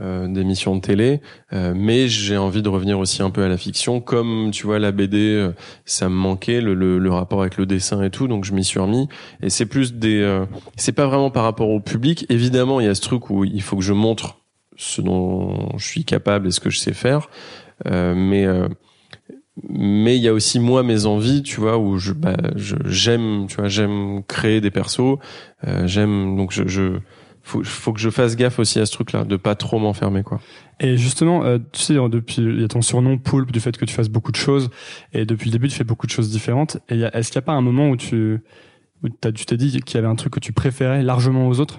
[0.00, 1.20] euh, d'émissions de télé,
[1.52, 4.78] euh, mais j'ai envie de revenir aussi un peu à la fiction, comme tu vois
[4.80, 5.52] la BD, euh,
[5.84, 8.64] ça me manquait le, le, le rapport avec le dessin et tout, donc je m'y
[8.64, 9.08] suis remis.
[9.40, 12.26] Et c'est plus des, euh, c'est pas vraiment par rapport au public.
[12.28, 14.38] Évidemment, il y a ce truc où il faut que je montre
[14.76, 17.28] ce dont je suis capable et ce que je sais faire,
[17.86, 18.46] euh, mais
[19.68, 23.46] mais il y a aussi moi mes envies tu vois où je bah, je- j'aime
[23.48, 25.18] tu vois j'aime créer des persos.
[25.66, 26.98] Euh, j'aime donc je, je
[27.42, 30.22] faut, faut que je fasse gaffe aussi à ce truc là de pas trop m'enfermer
[30.22, 30.40] quoi.
[30.80, 33.84] Et justement, euh, tu sais, depuis il y a ton surnom Poulpe du fait que
[33.84, 34.70] tu fasses beaucoup de choses.
[35.12, 36.78] Et depuis le début tu fais beaucoup de choses différentes.
[36.88, 38.40] Et est-ce qu'il n'y a pas un moment où tu
[39.04, 41.78] où tu t'es dit qu'il y avait un truc que tu préférais largement aux autres?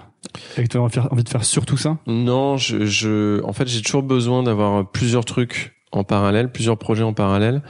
[0.56, 1.98] Et que tu avais envie de faire surtout ça?
[2.06, 7.02] Non je, je en fait j'ai toujours besoin d'avoir plusieurs trucs en parallèle plusieurs projets
[7.02, 7.62] en parallèle.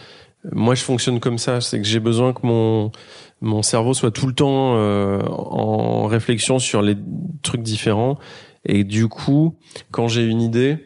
[0.53, 2.93] Moi je fonctionne comme ça c'est que j'ai besoin que mon
[3.41, 6.97] mon cerveau soit tout le temps euh, en réflexion sur les
[7.43, 8.19] trucs différents.
[8.65, 9.57] Et du coup
[9.91, 10.79] quand j'ai une idée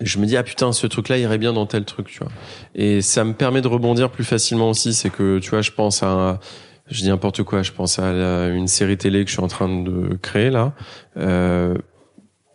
[0.00, 2.32] je me dis ah putain ce truc là irait bien dans tel truc tu vois.
[2.74, 6.02] Et ça me permet de rebondir plus facilement aussi c'est que tu vois je pense
[6.02, 6.40] à
[6.88, 9.68] je dis n'importe quoi je pense à une série télé que je suis en train
[9.68, 10.72] de créer là.
[11.16, 11.76] Euh,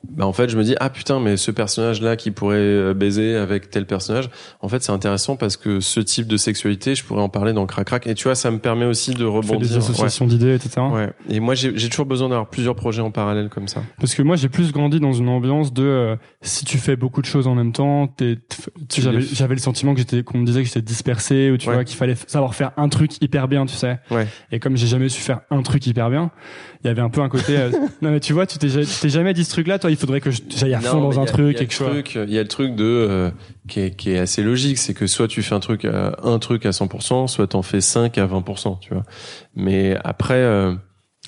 [0.10, 2.94] bah en fait je me dis ah putain mais ce personnage là qui pourrait euh,
[2.94, 7.04] baiser avec tel personnage en fait c'est intéressant parce que ce type de sexualité je
[7.04, 9.60] pourrais en parler dans Crac Crac et tu vois ça me permet aussi de rebondir
[9.60, 10.82] des associations d'idées, etc.
[10.92, 11.12] ouais.
[11.30, 14.36] et moi j'ai toujours besoin d'avoir plusieurs projets en parallèle comme ça Parce que moi
[14.36, 17.54] j'ai plus grandi dans une ambiance de euh, si tu fais beaucoup de choses en
[17.56, 18.10] même temps,
[18.90, 21.76] j'avais le sentiment que j'étais qu'on me disait que j'étais dispersé ou tu Ouais.
[21.76, 24.00] vois qu'il fallait savoir faire un truc hyper bien, tu sais.
[24.10, 26.32] ouais Et comme j'ai jamais su faire un truc hyper bien,
[26.84, 27.70] il y avait un peu un côté euh,
[28.02, 30.30] non mais tu vois, tu t'es jamais dit ce truc là, toi il faudrait que
[30.50, 31.76] j'aille à fond Non, dans un a- truc il y a et que le je
[31.78, 33.32] sois- truc, il y a le truc de euh,
[33.68, 36.40] qui, est, qui est assez logique, c'est que soit tu fais un truc à un
[36.40, 39.04] truc à 100%, soit t'en fais 5 à 20%, tu vois.
[39.56, 40.74] Mais après, euh,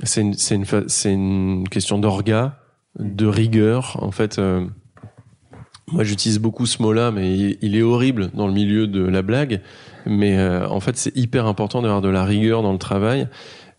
[0.04, 0.66] c'est une c'est une
[1.06, 2.58] une question d'orga,
[3.00, 3.98] de rigueur.
[4.02, 4.66] En fait, euh,
[5.92, 9.22] moi j'utilise beaucoup ce mot-là, mais il, il est horrible dans le milieu de la
[9.22, 9.62] blague.
[10.06, 13.28] Mais euh, en fait, c'est hyper important d'avoir de la rigueur dans le travail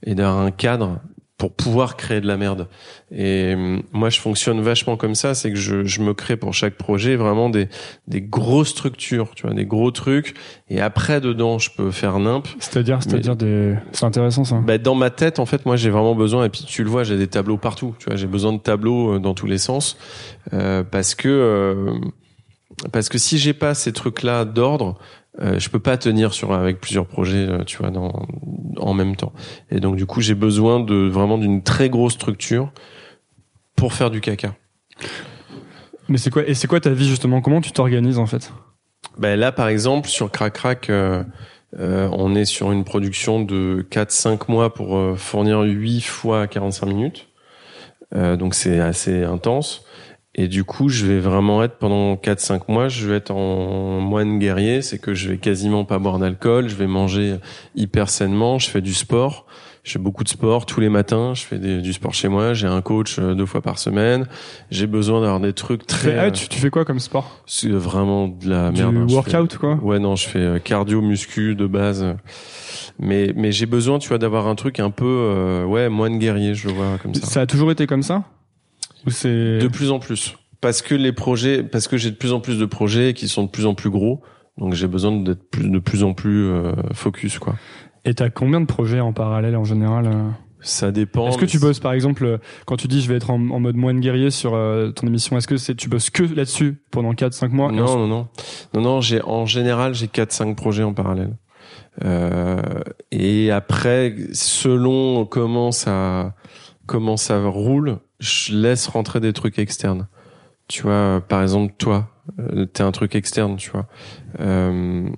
[0.06, 1.00] et d'avoir un cadre
[1.36, 2.68] pour pouvoir créer de la merde.
[3.10, 6.54] Et euh, moi, je fonctionne vachement comme ça, c'est que je, je me crée pour
[6.54, 7.68] chaque projet vraiment des,
[8.06, 10.34] des grosses structures, tu vois, des gros trucs.
[10.68, 12.46] Et après, dedans, je peux faire nimp.
[12.60, 14.60] C'est-à-dire, c'est-à-dire des, c'est intéressant ça.
[14.64, 17.02] Bah, dans ma tête, en fait, moi, j'ai vraiment besoin, et puis tu le vois,
[17.02, 19.96] j'ai des tableaux partout, tu vois, j'ai besoin de tableaux euh, dans tous les sens,
[20.52, 21.98] euh, parce que, euh,
[22.92, 24.98] parce que si j'ai pas ces trucs-là d'ordre,
[25.40, 28.26] euh, je peux pas tenir sur avec plusieurs projets, euh, tu vois, dans,
[28.76, 29.32] en même temps.
[29.70, 32.70] Et donc, du coup, j'ai besoin de vraiment d'une très grosse structure
[33.74, 34.54] pour faire du caca.
[36.08, 37.40] Mais c'est quoi et c'est quoi ta vie justement?
[37.40, 38.52] Comment tu t'organises en fait?
[39.18, 41.24] Ben là, par exemple, sur Crac Crac, euh,
[41.78, 47.28] euh, on est sur une production de 4-5 mois pour fournir 8 fois 45 minutes.
[48.14, 49.84] Donc c'est assez intense.
[50.36, 54.40] Et du coup, je vais vraiment être pendant 4-5 mois, je vais être en moine
[54.40, 57.36] guerrier, c'est que je vais quasiment pas boire d'alcool, je vais manger
[57.76, 59.46] hyper sainement, je fais du sport,
[59.84, 62.52] je fais beaucoup de sport tous les matins, je fais des- du sport chez moi,
[62.52, 64.26] j'ai un coach euh, deux fois par semaine,
[64.72, 66.18] j'ai besoin d'avoir des trucs très...
[66.18, 67.42] ah, tu, tu fais quoi comme sport?
[67.46, 68.96] C'est vraiment de la Du merde.
[68.96, 69.06] hein.
[69.08, 69.74] Je workout, fais- quoi?
[69.84, 72.04] Ouais, non, je fais euh, cardio, muscu de base.
[72.98, 76.54] Mais mais j'ai besoin, tu vois, d'avoir un truc un peu euh, ouais moine guerrier,
[76.56, 77.26] je le vois comme ça.
[77.26, 78.24] Ça a toujours été comme ça?
[79.06, 82.32] Ou c'est De plus en plus, parce que les projets, parce que j'ai de plus
[82.32, 84.22] en plus de projets qui sont de plus en plus gros,
[84.58, 87.54] donc j'ai besoin d'être plus, de plus en plus euh, focus quoi.
[88.04, 90.28] Et t'as combien de projets en parallèle en général euh
[90.60, 91.28] Ça dépend.
[91.28, 93.60] Est-ce que tu bosses par exemple euh, quand tu dis je vais être en, en
[93.60, 97.12] mode moine guerrier sur euh, ton émission Est-ce que c'est tu bosses que là-dessus pendant
[97.12, 98.28] 4-5 mois Non, ensuite- non, non,
[98.74, 99.00] non, non.
[99.00, 101.36] J'ai en général j'ai quatre cinq projets en parallèle.
[102.04, 102.60] Euh,
[103.10, 106.34] et après, selon comment ça
[106.86, 110.08] comment ça roule, je laisse rentrer des trucs externes.
[110.66, 112.08] Tu vois, par exemple, toi,
[112.40, 113.86] euh, t'es un truc externe, tu vois.
[114.40, 115.08] Euh,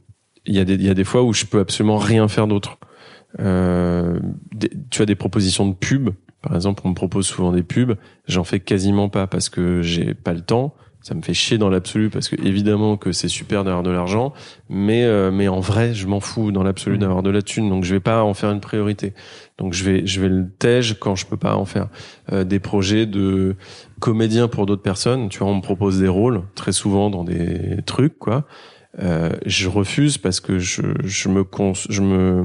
[0.45, 2.79] Il y a des y a des fois où je peux absolument rien faire d'autre.
[3.41, 4.19] Euh,
[4.91, 6.11] tu as des propositions de pub.
[6.43, 7.97] Par exemple, on me propose souvent des pubs.
[8.27, 10.75] J'en fais quasiment pas parce que j'ai pas le temps.
[11.07, 14.33] Ça me fait chier dans l'absolu parce que évidemment que c'est super d'avoir de l'argent,
[14.69, 17.01] mais euh, mais en vrai, je m'en fous dans l'absolu Mhm.
[17.01, 17.69] d'avoir de la thune.
[17.69, 19.15] Donc je vais pas en faire une priorité.
[19.57, 21.87] Donc je vais je vais le tège quand je peux pas en faire.
[22.33, 23.55] Euh, des projets de
[24.01, 25.29] comédien pour d'autres personnes.
[25.29, 28.45] Tu vois, on me propose des rôles très souvent dans des trucs quoi.
[28.99, 31.45] Euh, je refuse parce que je je me
[31.91, 32.45] je me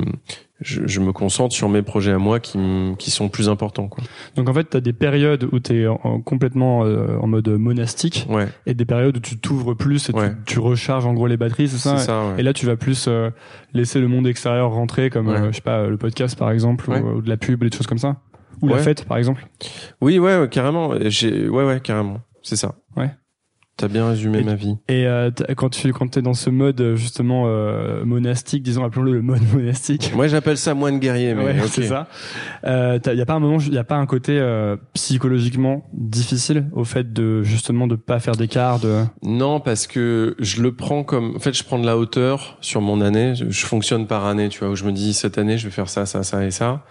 [0.59, 2.59] je, je me concentre sur mes projets à moi qui
[2.99, 4.03] qui sont plus importants quoi.
[4.35, 8.27] Donc en fait t'as des périodes où t'es en, en- complètement euh, en mode monastique
[8.29, 10.33] Ouais, et des périodes où tu t'ouvres plus et tu- Ouais.
[10.45, 12.27] tu, recharges en gros les batteries, c'est ça, ça.
[12.27, 12.39] ouais.
[12.39, 13.29] Et là tu vas plus euh,
[13.73, 16.93] laisser le monde extérieur rentrer comme euh, je sais pas le podcast par exemple ou,
[16.93, 18.17] ou de la pub, des choses comme ça.
[18.61, 19.47] Ou la fête par exemple.
[20.01, 20.91] Oui, ouais, ouais, carrément.
[21.05, 22.19] J'ai, ouais, ouais, carrément.
[22.43, 22.75] C'est ça.
[22.95, 23.09] Ouais.
[23.81, 24.77] T'as bien résumé Et- ma vie.
[24.87, 29.13] Et euh, quand tu quand t'es dans ce mode euh, justement euh, monastique, disons appelons-le
[29.13, 30.11] le mode monastique.
[30.15, 32.07] Moi, j'appelle ça moine guerrier, mais Ouais, c'est ça.
[32.65, 36.65] Euh, t'as- y a pas un moment, y a pas un côté euh, psychologiquement difficile
[36.73, 39.03] au fait de justement de pas faire d'écart, de.
[39.23, 42.81] Non, parce que je le prends comme, en fait, je prends de la hauteur sur
[42.81, 43.33] mon année.
[43.35, 45.89] Je fonctionne par année, tu vois, où je me dis cette année, je vais faire
[45.89, 46.83] ça, ça, ça et ça.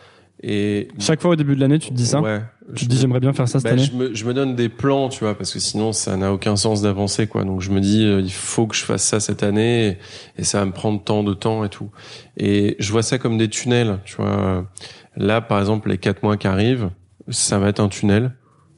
[0.42, 2.20] Et Chaque fois au début de l'année, tu te dis ça.
[2.20, 2.40] Ouais.
[2.74, 3.83] Tu te dis me- j'aimerais bien faire ça cette Bah, année.
[3.85, 6.57] je me, je me donne des plans, tu vois, parce que sinon ça n'a aucun
[6.57, 7.44] sens d'avancer, quoi.
[7.44, 9.98] Donc je me dis, euh, il faut que je fasse ça cette année, et,
[10.38, 11.90] et ça va me prendre tant de temps et tout.
[12.38, 14.66] Et je vois ça comme des tunnels, tu vois.
[15.16, 16.90] Là, par exemple, les quatre mois qui arrivent,
[17.29, 18.33] ça va être un tunnel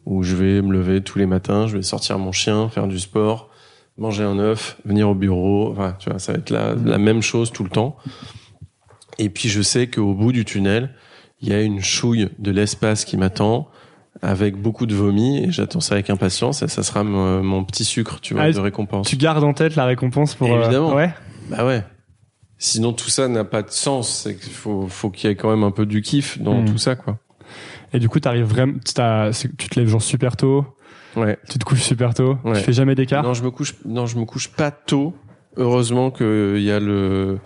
[0.05, 2.99] où je vais me lever tous les matins, je vais sortir mon chien, faire du
[2.99, 3.51] sport,
[3.99, 5.71] manger un œuf, venir au bureau.
[5.71, 7.97] Enfin, tu vois, ça va être la, la même chose tout le temps.
[9.19, 10.91] Et puis je sais qu'au bout du tunnel,
[11.43, 13.69] il y a une chouille de l'espace qui m'attend
[14.23, 17.85] avec beaucoup de vomi et j'attends ça avec impatience et ça sera mon, mon petit
[17.85, 19.09] sucre, tu vois, Ah, de récompense.
[19.09, 20.53] Tu gardes en tête la récompense pour.
[20.53, 20.95] euh, Évidemment.
[20.95, 21.13] ouais.
[21.51, 21.83] Bah ouais.
[22.59, 24.09] Sinon tout ça n'a pas de sens.
[24.23, 26.65] C'est qu'il faut, faut qu'il y ait quand même un peu du kiff dans Hmm.
[26.67, 27.19] tout ça, quoi.
[27.93, 28.75] Et du coup, t'arrives vraiment.
[28.85, 30.65] Tu te lèves genre super tôt.
[31.17, 31.39] Ouais.
[31.51, 32.39] Tu te couches super tôt.
[32.45, 32.55] Ouais.
[32.55, 33.23] Tu fais jamais d'écart.
[33.25, 33.75] Non, je me couche.
[33.85, 35.15] Non, je me couche pas tôt.
[35.59, 37.39] Heureusement que il y a le,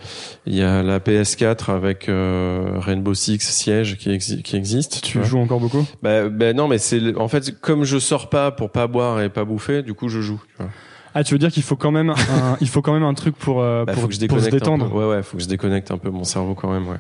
[0.47, 5.03] il y a la PS4 avec euh, Rainbow Six Siege qui, exi- qui existe.
[5.03, 5.85] Tu joues encore beaucoup?
[6.03, 9.29] Bah, bah non, mais c'est en fait comme je sors pas pour pas boire et
[9.29, 10.41] pas bouffer, du coup je joue.
[10.57, 10.71] Tu vois.
[11.15, 13.37] Ah, tu veux dire qu'il faut quand même un, il faut quand même un truc
[13.37, 14.95] pour euh, Bah, pour, faut que je pour se détendre.
[14.95, 16.99] Ouais, ouais, faut que je déconnecte un peu mon cerveau quand même, ouais.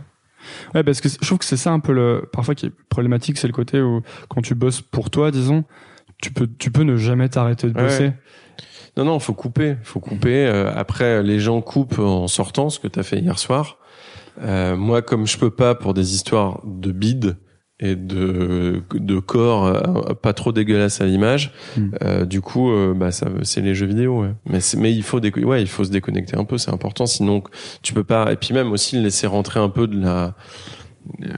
[0.74, 3.36] Ouais, parce que je trouve que c'est ça un peu le parfois qui est problématique,
[3.38, 5.64] c'est le côté où quand tu bosses pour toi, disons,
[6.20, 8.04] tu peux tu peux ne jamais t'arrêter de bosser.
[8.06, 8.14] ouais.
[8.96, 10.46] Non, non, faut couper, faut couper.
[10.46, 13.76] Euh, après, les gens coupent en sortant, ce que t'as fait hier soir.
[14.42, 17.36] Euh, moi, comme je peux pas pour des histoires de bide
[17.78, 21.52] et de de corps euh, pas trop dégueulasse à l'image,
[22.02, 24.22] euh, du coup, euh, bah ça, c'est les jeux vidéo.
[24.22, 24.32] Ouais.
[24.46, 27.04] Mais mais il faut déco- ouais, il faut se déconnecter un peu, c'est important.
[27.04, 27.42] Sinon,
[27.82, 28.32] tu peux pas.
[28.32, 30.34] Et puis même aussi laisser rentrer un peu de la
[31.22, 31.28] euh,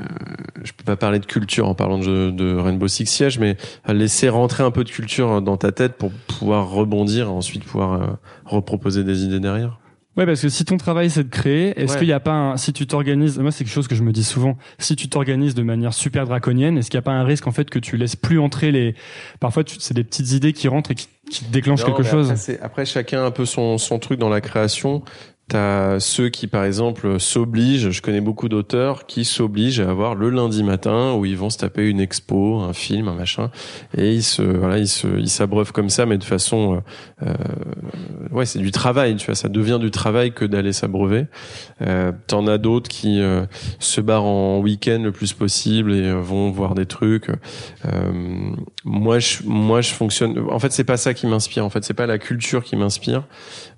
[0.64, 3.57] je peux pas parler de culture en parlant de, de Rainbow Six Siege, mais
[3.89, 8.03] laisser rentrer un peu de culture dans ta tête pour pouvoir rebondir et ensuite pouvoir
[8.03, 8.07] euh,
[8.45, 9.79] reproposer des idées derrière.
[10.16, 11.99] Ouais, parce que si ton travail c'est de créer, est-ce Ouais.
[12.01, 14.11] qu'il n'y a pas un, si tu t'organises, moi c'est quelque chose que je me
[14.11, 17.23] dis souvent, si tu t'organises de manière super draconienne, est-ce qu'il n'y a pas un
[17.23, 18.97] risque en fait que tu laisses plus entrer les,
[19.39, 22.33] parfois c'est des petites idées qui rentrent et qui, qui déclenchent Non, quelque chose.
[22.33, 25.05] Après, après, chacun a un peu son, son truc dans la création.
[25.49, 27.91] T'as ceux qui, par exemple, s'obligent.
[27.91, 31.57] Je connais beaucoup d'auteurs qui s'obligent à avoir le lundi matin où ils vont se
[31.57, 33.51] taper une expo, un film, un machin,
[33.97, 36.83] et ils se, voilà, ils se, ils s'abreuvent comme ça, mais de façon,
[37.23, 37.35] euh,
[38.31, 39.17] ouais, c'est du travail.
[39.17, 41.27] Tu vois, ça devient du travail que d'aller s'abreuver.
[41.81, 43.47] Euh, T'en as d'autres qui euh,
[43.79, 47.31] se barrent en week-end le plus possible et euh, vont voir des trucs.
[47.87, 48.53] Euh,
[48.85, 50.39] moi, je, moi, je fonctionne.
[50.51, 51.65] En fait, c'est pas ça qui m'inspire.
[51.65, 53.25] En fait, c'est pas la culture qui m'inspire.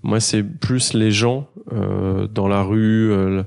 [0.02, 3.42] Moi, c'est plus les gens euh, dans la rue, euh,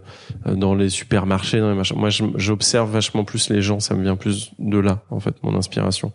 [0.46, 1.98] dans les supermarchés, dans les machins.
[1.98, 3.80] Moi, j'observe vachement plus les gens.
[3.80, 6.12] Ça me vient plus de là, en fait, mon inspiration.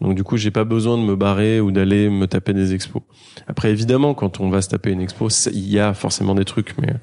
[0.00, 3.02] Donc du coup, j'ai pas besoin de me barrer ou d'aller me taper des expos.
[3.46, 6.76] Après, évidemment, quand on va se taper une expo, il y a forcément des trucs,
[6.78, 6.94] mais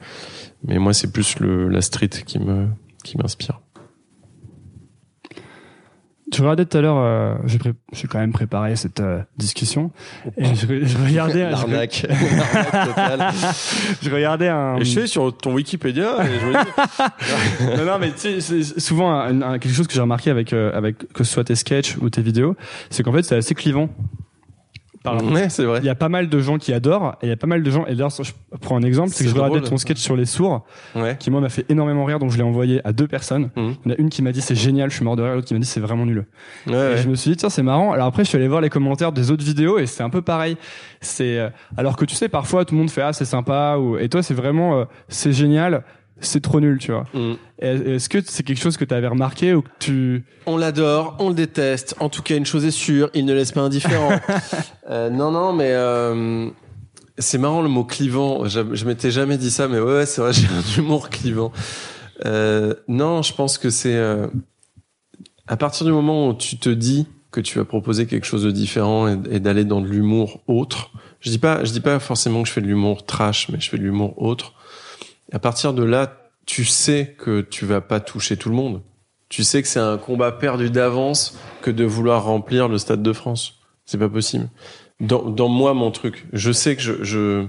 [0.64, 2.68] mais moi, c'est plus le la street qui me
[3.04, 3.60] qui m'inspire.
[6.36, 9.92] Je regardais tout à l'heure, euh, j'ai, pré- j'ai quand même préparé cette euh, discussion
[10.38, 12.06] et je, je regardais, L'arnaque.
[12.10, 13.32] L'arnaque totale.
[14.02, 14.76] je regardais un.
[14.78, 18.42] Et je suis sur ton Wikipédia et je me dis, non, non, mais tu sais,
[18.42, 21.44] c'est souvent un- un- quelque chose que j'ai remarqué avec euh, avec que ce soit
[21.46, 22.56] tes sketchs ou tes vidéos,
[22.90, 23.90] c'est qu'en fait c'est assez clivant.
[25.06, 25.80] Par- ouais, c'est vrai.
[25.82, 27.64] Il y a pas mal de gens qui adorent et il y a pas mal
[27.64, 27.86] de gens.
[27.86, 30.66] Et d'ailleurs, je prends un exemple, c'est que je regardais ton sketch sur les sourds,
[30.96, 31.16] Ouais.
[31.20, 33.50] qui moi m'a fait énormément rire, donc je l'ai envoyé à deux personnes.
[33.56, 33.76] Mhm.
[33.86, 35.36] Il y en a une qui m'a dit c'est génial, je suis mort de rire,
[35.36, 36.26] l'autre qui m'a dit c'est vraiment nul.
[36.68, 36.98] Ouais, Et ouais.
[36.98, 37.92] je me suis dit tiens c'est marrant.
[37.94, 40.22] Alors après je suis allé voir les commentaires des autres vidéos et c'est un peu
[40.22, 40.58] pareil.
[41.02, 43.98] C'est euh, alors que tu sais parfois tout le monde fait ah c'est sympa ou
[43.98, 45.84] et toi c'est vraiment euh, c'est génial,
[46.22, 47.06] c'est trop nul tu vois.
[47.14, 47.34] Mm.
[47.60, 51.30] Est-ce que c'est quelque chose que tu avais remarqué ou que tu On l'adore, on
[51.30, 51.96] le déteste.
[52.00, 54.20] En tout cas, une chose est sûre, il ne laisse pas indifférent.
[54.90, 56.50] euh, non, non, mais euh,
[57.18, 58.46] c'est marrant le mot clivant.
[58.48, 61.52] Je, je m'étais jamais dit ça, mais ouais, ouais, c'est vrai, j'ai un humour clivant.
[62.26, 64.28] Euh, non, je pense que c'est euh,
[65.48, 68.52] à partir du moment où tu te dis que tu vas proposer quelque chose de
[68.52, 70.92] différent et, et d'aller dans de l'humour autre.
[71.20, 73.70] Je dis pas, je dis pas forcément que je fais de l'humour trash, mais je
[73.70, 74.54] fais de l'humour autre.
[75.32, 78.82] À partir de là, tu sais que tu vas pas toucher tout le monde.
[79.30, 83.14] Tu sais que c'est un combat perdu d'avance que de vouloir remplir le Stade de
[83.14, 83.60] France.
[83.86, 84.50] C'est pas possible.
[85.00, 87.48] Dans, dans moi, mon truc, je sais que je, je,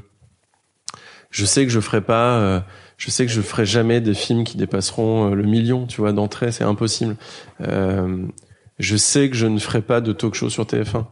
[1.30, 2.60] je sais que je ferai pas, euh,
[2.96, 6.12] je sais que je ferai jamais des films qui dépasseront euh, le million, tu vois,
[6.12, 7.16] d'entrée, c'est impossible.
[7.60, 8.26] Euh,
[8.78, 11.06] je sais que je ne ferai pas de talk-show sur TF1.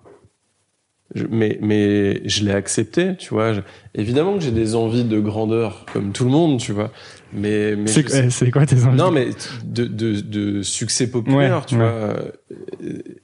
[1.14, 3.52] Je- mais mais je l'ai accepté, tu vois.
[3.52, 3.60] Je-
[3.94, 6.90] évidemment que j'ai des envies de grandeur, comme tout le monde, tu vois.
[7.32, 8.96] Mais mais c'est sais- quoi tes envies?
[8.96, 9.28] Non, mais
[9.64, 11.80] de, de, de succès populaire, Ouais, tu ouais.
[11.80, 11.90] vois.
[11.90, 12.30] Euh,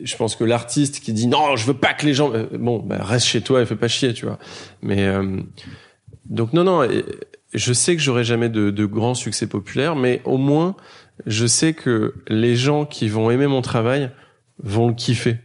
[0.01, 2.79] Je pense que l'artiste qui dit non, je veux pas que les gens, euh, bon,
[2.79, 4.39] bah, reste chez toi et fais pas chier, tu vois.
[4.83, 5.41] Mais euh,
[6.27, 6.89] donc non, non,
[7.53, 10.77] je sais que j'aurai jamais de, de grand succès populaire, mais au moins
[11.27, 14.11] je sais que les gens qui vont aimer mon travail
[14.63, 15.37] vont le kiffer,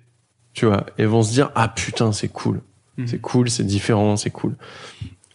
[0.55, 2.61] tu vois, et vont se dire ah putain c'est cool,
[2.97, 3.07] Mhm.
[3.07, 4.55] c'est cool, c'est différent, c'est cool.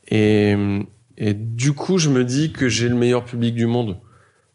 [0.08, 0.56] Et
[1.18, 3.98] et du coup je me dis que j'ai le meilleur public du monde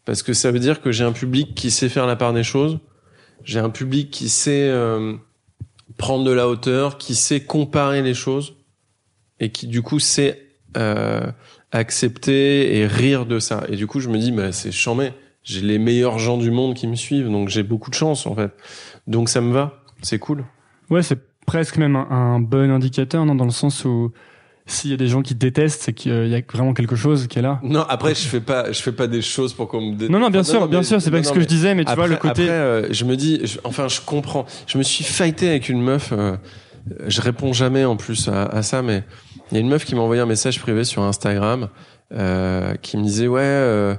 [0.04, 2.42] parce que ça veut dire que j'ai un public qui sait faire la part des
[2.44, 2.78] choses,
[3.44, 5.14] j'ai un public qui sait euh,
[5.96, 8.54] prendre de la hauteur, qui sait comparer les choses
[9.40, 10.42] et qui du coup sait
[10.76, 11.30] euh,
[11.72, 13.64] accepter et rire de ça.
[13.68, 15.12] Et du coup, je me dis, bah, c'est chambé.
[15.42, 18.34] J'ai les meilleurs gens du monde qui me suivent, donc j'ai beaucoup de chance en
[18.34, 18.50] fait.
[19.06, 20.44] Donc ça me va, c'est cool.
[20.90, 24.12] Ouais, c'est presque même un, un bon indicateur, non, dans le sens où
[24.68, 27.28] s'il y a des gens qui te détestent, c'est qu'il y a vraiment quelque chose
[27.28, 27.60] qui est là.
[27.62, 29.94] Non, après je fais pas, je fais pas des choses pour qu'on me.
[29.96, 31.46] dé- Non, non, bien Enfin, sûr, bien mais- sûr, c'est pas non, ce que je
[31.46, 32.42] disais, mais tu vois le côté.
[32.42, 34.44] Après, euh, je me dis, je- enfin, je comprends.
[34.66, 36.12] Je me suis fighté avec une meuf.
[36.12, 36.36] euh,
[37.06, 39.04] je réponds jamais en plus à, à ça, mais
[39.50, 41.68] il y a une meuf qui m'a envoyé un message privé sur Instagram
[42.12, 43.94] euh, qui me disait ouais, euh,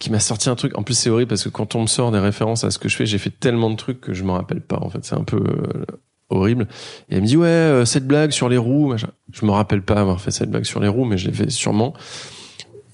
[0.00, 0.76] qui m'a sorti un truc.
[0.78, 2.88] En plus, c'est horrible parce que quand on me sort des références à ce que
[2.88, 4.78] je fais, j'ai fait tellement de trucs que je me rappelle pas.
[4.80, 5.84] En fait, c'est un peu euh,
[6.30, 6.66] horrible.
[7.10, 8.88] Et elle me dit ouais, euh, cette blague sur les roues.
[8.88, 9.10] Machin.
[9.32, 11.50] Je me rappelle pas avoir fait cette blague sur les roues, mais je l'ai fait
[11.50, 11.92] sûrement.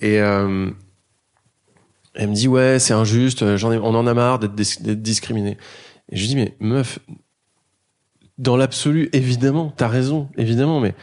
[0.00, 0.70] Et euh,
[2.14, 4.82] elle me dit ouais c'est injuste, euh, j'en ai, on en a marre d'être dis-
[4.82, 5.56] d'être discriminé.
[6.10, 6.98] Et je lui dis mais meuf,
[8.38, 10.94] dans l'absolu évidemment t'as raison évidemment mais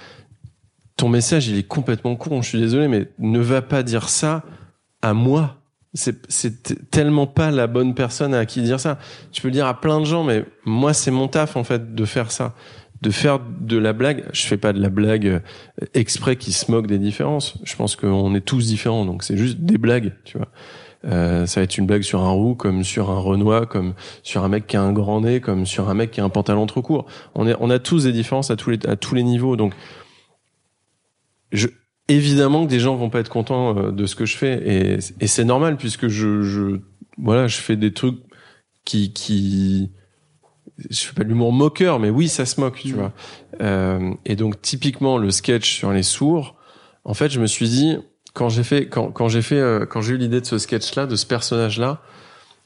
[0.96, 2.42] ton message il est complètement con.
[2.42, 4.44] Je suis désolé mais ne va pas dire ça
[5.02, 5.58] à moi.
[5.94, 8.98] C'est tellement pas la bonne personne à qui dire ça.
[9.32, 11.94] Tu peux le dire à plein de gens mais moi c'est mon taf en fait
[11.94, 12.56] de faire ça.
[13.02, 15.40] De faire de la blague, je fais pas de la blague euh,
[15.94, 17.56] exprès qui se moque des différences.
[17.66, 20.48] Je pense qu'on est tous différents, donc c'est juste des blagues, tu vois.
[21.06, 24.44] Euh, ça va être une blague sur un roux, comme sur un Renoir, comme sur
[24.44, 26.66] un mec qui a un grand nez, comme sur un mec qui a un pantalon
[26.66, 27.06] trop court.
[27.36, 29.58] On est, on a tous des différences à tous les, à tous les niveaux.
[29.58, 29.74] Donc,
[31.52, 31.68] je,
[32.08, 35.00] évidemment que des gens vont pas être contents euh, de ce que je fais, et,
[35.20, 36.80] et c'est normal puisque je, je,
[37.18, 38.20] voilà, je fais des trucs
[38.86, 39.92] qui, qui,
[40.90, 43.14] je fais pas de l'humour moqueur, mais oui, ça se moque, tu vois.
[43.62, 46.56] Euh, et donc, typiquement, le sketch sur les sourds,
[47.06, 47.98] en fait, je me suis dit,
[48.34, 50.96] quand j'ai fait quand quand j'ai fait euh, quand j'ai eu l'idée de ce sketch
[50.96, 52.02] là, de ce personnage là,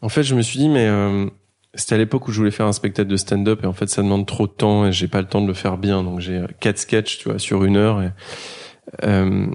[0.02, 1.28] en fait, je me suis dit mais euh,
[1.74, 4.02] c'était à l'époque où je voulais faire un spectacle de stand-up et en fait ça
[4.02, 6.04] demande trop de temps et j'ai pas le temps de le faire bien.
[6.04, 8.12] Donc j'ai euh, quatre sketchs tu vois sur une heure et
[9.04, 9.48] euh,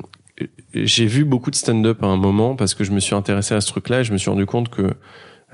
[0.75, 3.61] j'ai vu beaucoup de stand-up à un moment parce que je me suis intéressé à
[3.61, 4.95] ce truc-là et je me suis rendu compte que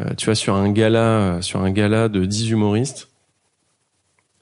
[0.01, 3.09] euh, tu vois sur un gala sur un gala de 10 humoristes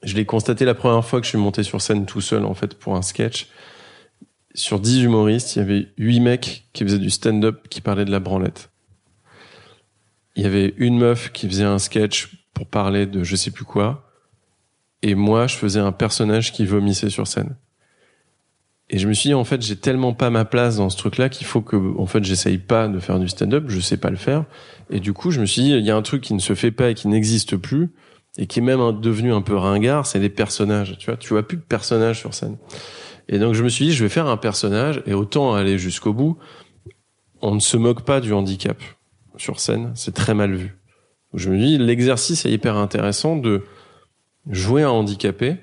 [0.03, 2.53] je l'ai constaté la première fois que je suis monté sur scène tout seul en
[2.53, 3.47] fait pour un sketch
[4.53, 8.11] sur 10 humoristes il y avait 8 mecs qui faisaient du stand-up qui parlaient de
[8.11, 8.69] la branlette
[10.37, 13.65] il y avait une meuf qui faisait un sketch pour parler de je sais plus
[13.65, 14.09] quoi,
[15.01, 17.55] et moi je faisais un personnage qui vomissait sur scène.
[18.89, 21.27] Et je me suis dit en fait j'ai tellement pas ma place dans ce truc-là
[21.29, 24.15] qu'il faut que en fait j'essaye pas de faire du stand-up, je sais pas le
[24.15, 24.45] faire.
[24.89, 26.55] Et du coup je me suis dit il y a un truc qui ne se
[26.55, 27.89] fait pas et qui n'existe plus
[28.37, 30.95] et qui est même devenu un peu ringard, c'est les personnages.
[30.99, 32.57] Tu vois, tu vois plus de personnages sur scène.
[33.27, 36.13] Et donc je me suis dit je vais faire un personnage et autant aller jusqu'au
[36.13, 36.37] bout.
[37.41, 38.77] On ne se moque pas du handicap
[39.35, 40.77] sur scène, c'est très mal vu.
[41.33, 43.63] Je me dis, l'exercice est hyper intéressant de
[44.49, 45.57] jouer un handicapé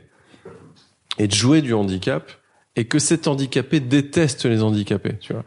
[1.19, 2.31] et de jouer du handicap
[2.77, 5.45] et que cet handicapé déteste les handicapés, tu vois.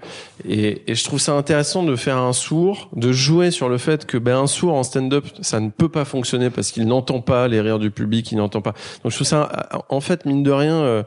[0.48, 4.06] Et, et je trouve ça intéressant de faire un sourd, de jouer sur le fait
[4.06, 7.48] que ben un sourd en stand-up, ça ne peut pas fonctionner parce qu'il n'entend pas
[7.48, 8.74] les rires du public, il n'entend pas.
[9.04, 11.04] Donc je trouve ça, en fait, mine de rien, euh,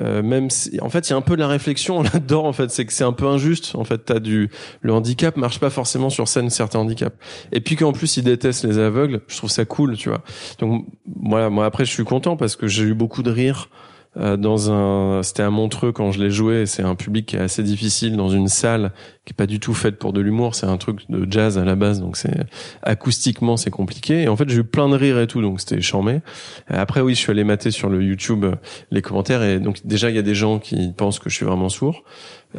[0.00, 2.54] euh, même si, en fait il y a un peu de la réflexion là-dedans en
[2.54, 2.70] fait.
[2.70, 3.98] C'est que c'est un peu injuste en fait.
[3.98, 4.48] T'as du
[4.80, 7.14] le handicap marche pas forcément sur scène certains handicaps.
[7.52, 10.22] Et puis qu'en plus ils détestent les aveugles je trouve ça cool tu vois.
[10.60, 10.86] Donc
[11.22, 11.50] voilà.
[11.50, 15.22] Moi après je suis content parce que j'ai eu beaucoup de rire euh, dans un
[15.22, 18.28] c'était à Montreux quand je l'ai joué c'est un public qui est assez difficile dans
[18.28, 18.92] une salle
[19.24, 21.64] qui est pas du tout faite pour de l'humour c'est un truc de jazz à
[21.64, 22.46] la base donc c'est
[22.82, 24.22] acoustiquement c'est compliqué.
[24.22, 26.20] Et en fait j'ai eu plein de rire et tout donc c'était charmé.
[26.68, 28.54] Après oui je suis allé mater sur le YouTube euh,
[28.90, 31.46] les commentaires et donc déjà il y a des gens qui pensent que je suis
[31.46, 32.04] vraiment sourd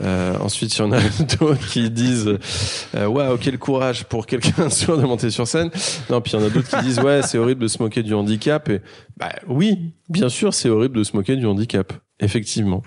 [0.02, 1.00] euh, ensuite, il y en a
[1.40, 2.38] d'autres qui disent
[2.96, 5.70] euh, waouh quel courage pour quelqu'un sourd de monter sur scène.
[6.10, 8.04] Non, puis il y en a d'autres qui disent ouais c'est horrible de se moquer
[8.04, 8.70] du handicap.
[8.70, 8.82] Et
[9.18, 12.82] bah oui, bien sûr c'est horrible de se moquer du handicap, effectivement.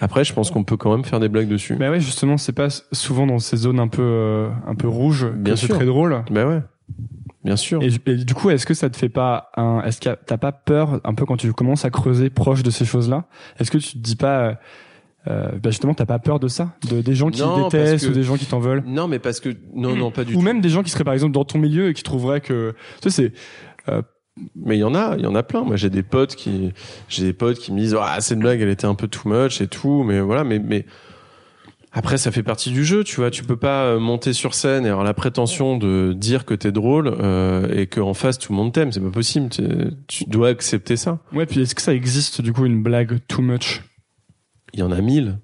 [0.00, 1.76] Après, je pense qu'on peut quand même faire des blagues dessus.
[1.78, 5.26] Mais ouais, justement, c'est pas souvent dans ces zones un peu euh, un peu rouges
[5.32, 6.22] bien que c'est très drôle.
[6.30, 6.60] Bah ouais.
[7.42, 7.82] Bien sûr.
[7.82, 10.52] Et, et, du coup, est-ce que ça te fait pas un, est-ce que t'as pas
[10.52, 13.24] peur un peu quand tu commences à creuser proche de ces choses-là?
[13.58, 14.58] Est-ce que tu te dis pas,
[15.28, 18.10] euh, bah justement, t'as pas peur de ça, de des gens qui Non, détestent que-
[18.10, 20.38] ou des gens qui t'en veulent, Non, mais parce que non, non, pas du ou
[20.38, 20.42] tout.
[20.42, 23.10] même des gens qui seraient par exemple dans ton milieu et qui trouveraient que, tu
[23.10, 23.32] sais,
[23.88, 23.94] c'est
[24.56, 25.62] Mais il y en a, il y en a plein.
[25.64, 26.72] Moi, j'ai des potes qui,
[27.08, 29.60] j'ai des potes qui me disent, ah, cette blague, elle était un peu too much
[29.60, 30.86] et tout, mais voilà, mais, mais,
[31.92, 33.30] après, ça fait partie du jeu, tu vois.
[33.32, 36.70] Tu peux pas euh, monter sur scène et avoir la prétention de dire que t'es
[36.70, 38.92] drôle euh, et qu'en face tout le monde t'aime.
[38.92, 39.48] C'est pas possible.
[39.50, 39.62] Tu,
[40.06, 41.18] tu dois accepter ça.
[41.34, 41.46] ouais.
[41.46, 43.82] Puis est-ce que ça existe du coup une blague too much?
[44.72, 45.38] Il y en a mille.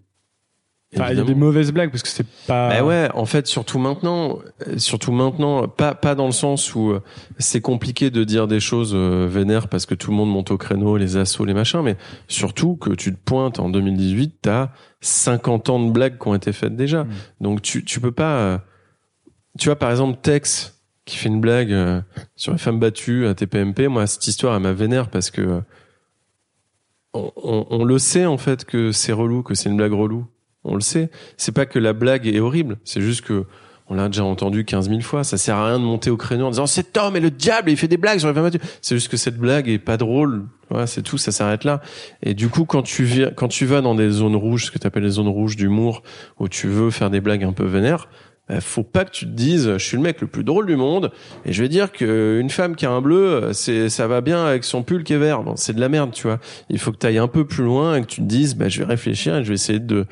[0.95, 2.69] Enfin, il y a des mauvaises blagues parce que c'est pas.
[2.69, 6.91] Bah ouais, en fait, surtout maintenant, euh, surtout maintenant, pas pas dans le sens où
[6.91, 7.03] euh,
[7.39, 10.57] c'est compliqué de dire des choses euh, vénères parce que tout le monde monte au
[10.59, 11.97] créneau, les assauts, les machins, mais
[12.29, 14.71] surtout que tu te pointes en 2018, t'as
[15.01, 17.11] 50 ans de blagues qui ont été faites déjà, Mm.
[17.41, 18.63] donc tu tu peux pas,
[19.59, 21.75] tu vois par exemple Tex qui fait une blague
[22.37, 25.63] sur les femmes battues à TPMP, moi cette histoire elle m'a vénère parce que
[27.17, 30.27] on, on, le sait en fait que c'est relou, que c'est une blague relou.
[30.65, 31.11] On le sait.
[31.37, 33.47] C'est pas que la blague est horrible, c'est juste que
[33.89, 35.23] on l'a déjà entendu 15 000 fois.
[35.23, 37.71] Ça sert à rien de monter au créneau en disant cet homme est le diable,
[37.71, 38.61] il fait des blagues les femmes battues.
[38.83, 40.47] C'est juste que cette blague est pas drôle.
[40.71, 41.81] Voilà, c'est tout, ça s'arrête là.
[42.23, 44.79] Et du coup, quand tu viens, quand tu vas dans des zones rouges, ce que
[44.79, 46.03] tu appelles les zones rouges d'humour,
[46.41, 48.09] où tu veux faire des blagues un peu vénères,
[48.61, 51.11] faut pas que tu te dises, je suis le mec le plus drôle du monde,
[51.45, 54.45] et je vais dire que une femme qui a un bleu, c'est, ça va bien
[54.45, 55.43] avec son pull qui est vert.
[55.43, 56.39] Bon, c'est de la merde, tu vois.
[56.71, 58.69] Il faut que tu ailles un peu plus loin et que tu te dises, bah,
[58.69, 60.07] je vais réfléchir et je vais essayer de,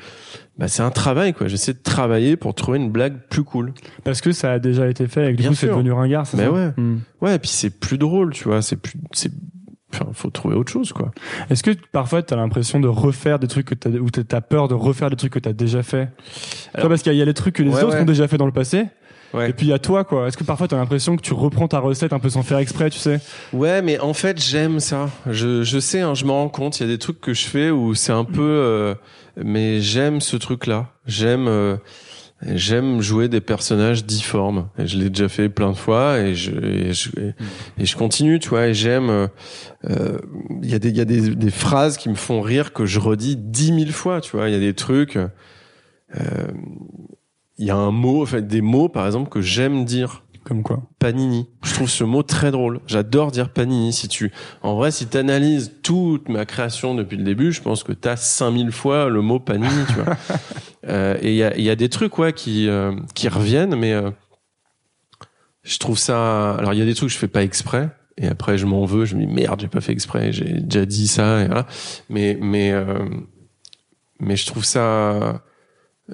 [0.57, 1.47] bah, c'est un travail, quoi.
[1.47, 3.73] J'essaie de travailler pour trouver une blague plus cool.
[4.03, 6.27] Parce que ça a déjà été fait et que du Bien coup c'est devenu ringard,
[6.27, 6.51] c'est Mais ça?
[6.51, 6.71] ouais.
[6.75, 6.99] Hmm.
[7.21, 8.61] Ouais, et puis c'est plus drôle, tu vois.
[8.61, 9.31] C'est plus, c'est,
[10.01, 11.11] enfin, faut trouver autre chose, quoi.
[11.49, 14.73] Est-ce que parfois t'as l'impression de refaire des trucs que t'as, ou t'as peur de
[14.73, 16.09] refaire des trucs que t'as déjà fait?
[16.75, 17.95] Tu vois, Parce qu'il y a- il y a les trucs que les Ouais, autres
[17.95, 18.01] ouais.
[18.01, 18.85] ont déjà fait dans le passé,
[19.33, 19.49] Ouais.
[19.49, 20.27] et puis il y a toi, quoi.
[20.27, 22.89] Est-ce que parfois t'as l'impression que tu reprends ta recette un peu sans faire exprès,
[22.89, 23.19] tu sais?
[23.53, 25.09] Ouais, mais en fait, j'aime ça.
[25.29, 26.79] Je, je sais, hein, je me rends compte.
[26.79, 28.95] Il y a des trucs que je fais où c'est un peu, euh,
[29.43, 30.87] mais j'aime ce truc-là.
[31.05, 31.75] J'aime, euh,
[32.45, 34.69] j'aime jouer des personnages difformes.
[34.77, 37.09] Et je l'ai déjà fait plein de fois et je, et je,
[37.79, 38.67] et je continue, tu vois.
[38.67, 39.09] Et j'aime.
[39.09, 39.27] euh,
[39.89, 40.19] euh,
[40.61, 42.85] Il y a des, il y a des, des phrases qui me font rire que
[42.85, 44.49] je redis dix mille fois, tu vois.
[44.49, 45.17] Il y a des trucs.
[45.17, 45.27] euh,
[47.57, 50.24] Il y a un mot, enfin des mots, par exemple, que j'aime dire.
[50.45, 51.47] Comme quoi Panini.
[51.63, 52.79] Je trouve ce mot très drôle.
[52.85, 53.91] J'adore dire Panini.
[53.91, 54.31] Si tu,
[54.61, 58.07] en vrai, si tu analyses toute ma création depuis le début, je pense que tu
[58.07, 60.15] as 5000 fois le mot Panini, tu vois.
[60.87, 63.93] Euh, et il y a, y a des trucs ouais qui euh, qui reviennent, mais
[63.93, 64.11] euh,
[65.63, 66.53] je trouve ça.
[66.53, 67.89] Alors il y a des trucs que je fais pas exprès.
[68.17, 70.85] Et après, je m'en veux, je me dis merde, j'ai pas fait exprès, j'ai déjà
[70.85, 71.65] dit ça, et voilà.
[72.07, 72.71] Mais, mais,
[74.19, 75.41] mais je trouve ça,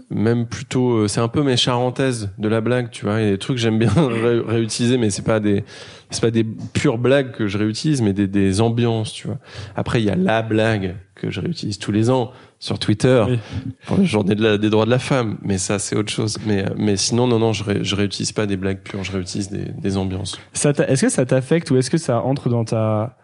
[0.09, 3.27] même plutôt euh, c'est un peu mes charentaises de la blague tu vois il y
[3.27, 3.91] a des trucs que j'aime bien
[4.47, 5.65] réutiliser mais c'est pas des
[6.09, 9.37] c'est pas des pures blagues que je réutilise mais des, des ambiances tu vois.
[9.75, 13.25] Après il y a la blague que je réutilise tous les ans sur Twitter
[13.85, 16.37] pour la journée de la, des droits de la femme mais ça c'est autre chose.
[16.45, 19.49] Mais mais sinon non non je, ré, je réutilise pas des blagues pures je réutilise
[19.49, 20.39] des, des ambiances.
[20.53, 23.17] Est-ce que ça t'affecte ou est-ce que ça entre dans ta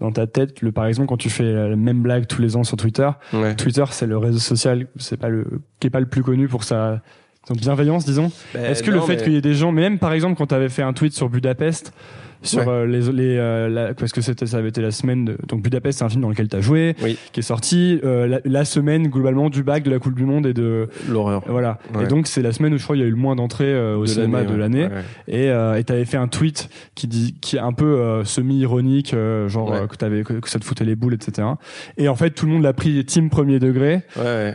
[0.00, 2.64] dans ta tête le par exemple quand tu fais la même blague tous les ans
[2.64, 3.10] sur Twitter
[3.56, 6.64] Twitter c'est le réseau social c'est pas le qui est pas le plus connu pour
[6.64, 7.02] sa
[7.50, 8.30] bienveillance disons.
[8.54, 10.54] Ben est-ce que le fait qu'il y ait des gens même par exemple quand tu
[10.54, 11.92] avais fait un tweet sur Budapest
[12.42, 15.62] sur euh, les, les euh, parce que c'était ça avait été la semaine de, donc
[15.62, 16.96] Budapest c'est un film dans lequel tu as joué
[17.32, 20.54] qui est sorti euh, la, semaine globalement du bac de la Coupe du monde et
[20.54, 21.42] de l'horreur.
[21.46, 21.78] Voilà.
[22.00, 23.94] Et donc c'est la semaine où je crois il y a eu le moins d'entrées
[23.94, 24.88] au cinéma de l'année.
[25.28, 29.14] Et et tu avais fait un tweet qui dit qui est un peu semi ironique
[29.48, 31.48] genre que t'avais que, que ça te foutait les boules etc
[31.96, 34.02] et en fait tout le monde l'a pris team premier degré.
[34.16, 34.54] Ouais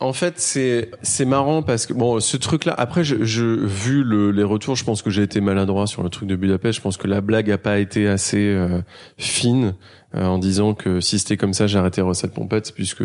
[0.00, 2.74] en fait, c'est c'est marrant parce que bon, ce truc-là.
[2.76, 6.28] Après, je, vu le, les retours, je pense que j'ai été maladroit sur le truc
[6.28, 6.76] de Budapest.
[6.76, 8.80] Je pense que la blague a pas été assez euh,
[9.16, 9.74] fine
[10.14, 13.02] euh, en disant que si c'était comme ça, j'arrêtais recette pompette, puisque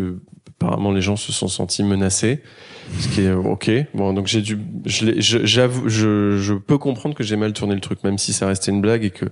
[0.60, 2.42] apparemment les gens se sont sentis menacés
[2.98, 3.70] ce qui est ok.
[3.94, 8.04] Bon, donc j'ai dû, j'avoue, je, je, peux comprendre que j'ai mal tourné le truc,
[8.04, 9.26] même si ça restait une blague et que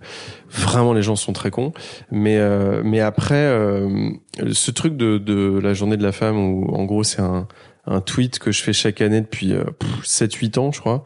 [0.51, 1.73] vraiment les gens sont très cons.
[2.11, 4.11] Mais euh, mais après, euh,
[4.53, 7.47] ce truc de, de la journée de la femme où en gros c'est un,
[7.87, 9.65] un tweet que je fais chaque année depuis euh,
[10.03, 11.05] 7-8 ans, je crois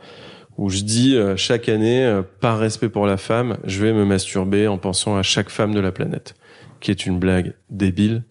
[0.59, 4.05] où je dis euh, chaque année, euh, par respect pour la femme, je vais me
[4.05, 6.35] masturber en pensant à chaque femme de la planète,
[6.81, 8.25] qui est une blague débile,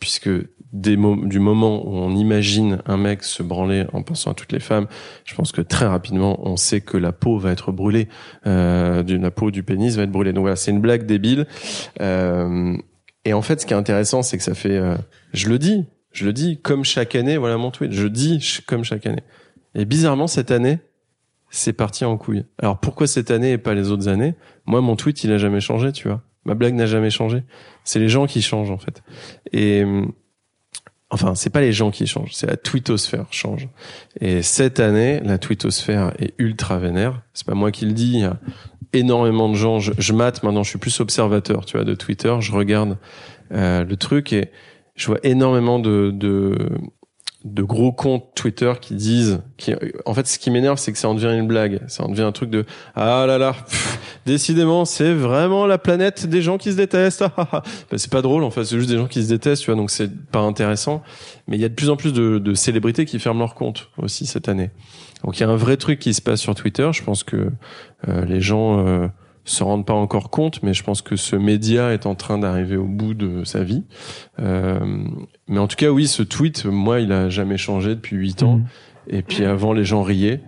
[0.00, 0.30] puisque
[0.72, 4.86] du moment où on imagine un mec se branler en pensant à toutes les femmes,
[5.24, 8.08] je pense que très rapidement on sait que la peau va être brûlée,
[8.46, 10.32] euh, la peau du pénis va être brûlée.
[10.32, 11.46] Donc voilà, c'est une blague débile.
[12.00, 12.76] Euh,
[13.24, 14.96] et en fait, ce qui est intéressant, c'est que ça fait, euh,
[15.32, 17.36] je le dis, je le dis comme chaque année.
[17.36, 19.22] Voilà mon tweet, je dis comme chaque année.
[19.74, 20.78] Et bizarrement cette année,
[21.50, 22.44] c'est parti en couille.
[22.58, 24.34] Alors pourquoi cette année et pas les autres années?
[24.66, 26.22] Moi, mon tweet, il a jamais changé, tu vois.
[26.44, 27.42] Ma blague n'a jamais changé.
[27.84, 29.02] C'est les gens qui changent en fait.
[29.52, 29.84] Et
[31.10, 33.68] Enfin, c'est pas les gens qui changent, c'est la twittosphère change.
[34.20, 37.22] Et cette année, la twittosphère est ultra vénère.
[37.32, 38.12] C'est pas moi qui le dis.
[38.14, 38.38] Il y a
[38.92, 39.80] énormément de gens.
[39.80, 40.62] Je, je mate maintenant.
[40.62, 42.34] Je suis plus observateur, tu vois, de Twitter.
[42.40, 42.98] Je regarde
[43.52, 44.50] euh, le truc et
[44.96, 46.68] je vois énormément de, de
[47.44, 49.72] de gros comptes Twitter qui disent, qui,
[50.06, 51.80] en fait, ce qui m'énerve, c'est que ça en devient une blague.
[51.86, 52.64] Ça en devient un truc de
[52.96, 53.54] ah là là,
[54.26, 57.24] décidément, c'est vraiment la planète des gens qui se détestent.
[57.36, 57.62] bah,
[57.96, 59.90] c'est pas drôle, en fait, c'est juste des gens qui se détestent, tu vois, donc
[59.90, 61.02] c'est pas intéressant.
[61.46, 63.88] Mais il y a de plus en plus de, de, célébrités qui ferment leur compte
[63.98, 64.70] aussi cette année.
[65.24, 66.90] Donc il y a un vrai truc qui se passe sur Twitter.
[66.92, 67.50] Je pense que
[68.08, 69.08] euh, les gens euh,
[69.44, 72.76] se rendent pas encore compte, mais je pense que ce média est en train d'arriver
[72.76, 73.84] au bout de sa vie.
[74.40, 74.78] Euh,
[75.48, 78.56] mais en tout cas, oui, ce tweet, moi, il a jamais changé depuis huit ans.
[78.56, 78.66] Mhm.
[79.10, 80.42] Et puis avant, les gens riaient.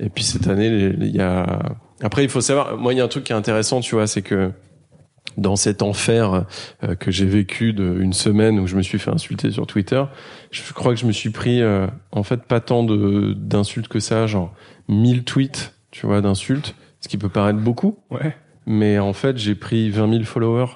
[0.00, 1.60] Et puis cette année, il y a.
[2.02, 2.76] Après, il faut savoir.
[2.76, 4.52] Moi, il y a un truc qui est intéressant, tu vois, c'est que
[5.36, 6.46] dans cet enfer
[6.82, 10.02] euh, que j'ai vécu de une semaine où je me suis fait insulter sur Twitter,
[10.50, 14.26] je crois que je me suis pris euh, en fait pas tant d'insultes que ça,
[14.26, 14.54] genre
[14.88, 16.74] 1000 tweets, tu vois, d'insultes,
[17.06, 17.98] ce qui peut paraître beaucoup.
[18.10, 18.34] Ouais
[18.66, 20.72] mais en fait, j'ai pris 20 000 followers.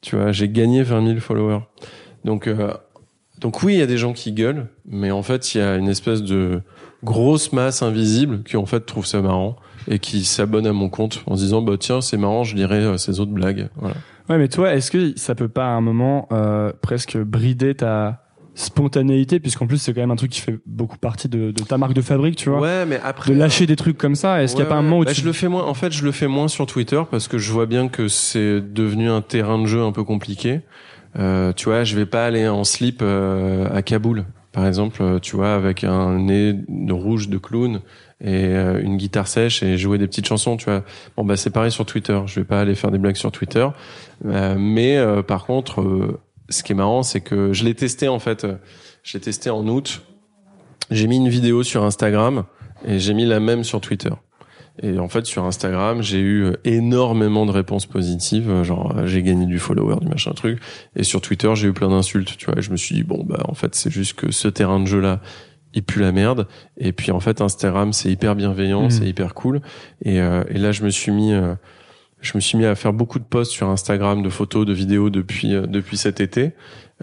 [0.00, 1.62] Tu vois, j'ai gagné 20 000 followers.
[2.24, 2.72] Donc, euh,
[3.40, 5.74] donc oui, il y a des gens qui gueulent, mais en fait, il y a
[5.74, 6.62] une espèce de
[7.04, 9.56] grosse masse invisible qui en fait trouve ça marrant
[9.88, 12.80] et qui s'abonne à mon compte en se disant bah tiens c'est marrant je dirais
[12.80, 13.94] euh, ces autres blagues voilà.
[14.28, 18.27] ouais mais toi est-ce que ça peut pas à un moment euh, presque brider ta
[18.58, 21.78] spontanéité puisqu'en plus c'est quand même un truc qui fait beaucoup partie de, de, ta
[21.78, 22.60] marque de fabrique tu vois.
[22.60, 24.82] Ouais mais après de lâcher des trucs comme ça est-ce qu'il y a pas un
[24.82, 27.00] moment où bah, je le fais moins en fait je le fais moins sur Twitter
[27.08, 30.62] parce que je vois bien que c'est devenu un terrain de jeu un peu compliqué.
[31.18, 35.18] Euh, tu vois je vais pas aller en slip euh, à Kaboul par exemple euh,
[35.20, 37.80] tu vois avec un nez de rouge de clown
[38.20, 40.82] et euh, une guitare sèche et jouer des petites chansons tu vois.
[41.16, 43.68] Bon bah c'est pareil sur Twitter je vais pas aller faire des blagues sur Twitter.
[44.24, 44.98] Mais
[45.28, 46.18] par contre
[46.48, 48.46] ce qui est marrant, c'est que je l'ai testé en fait.
[49.02, 50.02] Je l'ai testé en août.
[50.90, 52.44] J'ai mis une vidéo sur Instagram
[52.86, 54.12] et j'ai mis la même sur Twitter.
[54.82, 59.58] Et en fait, sur Instagram, j'ai eu énormément de réponses positives, genre j'ai gagné du
[59.58, 60.60] follower, du machin truc.
[60.94, 62.58] Et sur Twitter, j'ai eu plein d'insultes, tu vois.
[62.58, 64.86] Et je me suis dit bon bah en fait, c'est juste que ce terrain de
[64.86, 65.20] jeu là,
[65.74, 66.46] il pue la merde.
[66.76, 68.90] Et puis en fait, Instagram, c'est hyper bienveillant, mmh.
[68.90, 69.60] c'est hyper cool.
[70.04, 71.54] Et, euh, et là, je me suis mis euh,
[72.20, 75.10] je me suis mis à faire beaucoup de posts sur Instagram, de photos, de vidéos
[75.10, 76.52] depuis euh, depuis cet été,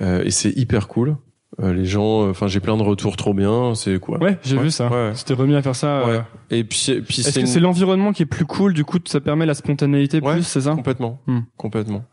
[0.02, 1.18] euh, et c'est hyper cool.
[1.62, 4.70] Euh, les gens, enfin j'ai plein de retours trop bien, c'est quoi Ouais, j'ai vu
[4.72, 4.90] ça.
[4.92, 5.12] Ouais.
[5.16, 6.06] C'était remis à faire ça.
[6.06, 6.12] Ouais.
[6.16, 6.22] euh.
[6.50, 9.22] Et puis, puis Est-ce que une- c'est l'environnement qui est plus cool Du coup, ça
[9.22, 10.72] permet la spontanéité plus, c'est ça?
[10.72, 11.40] Complètement, Hmm.
[11.56, 12.04] complètement.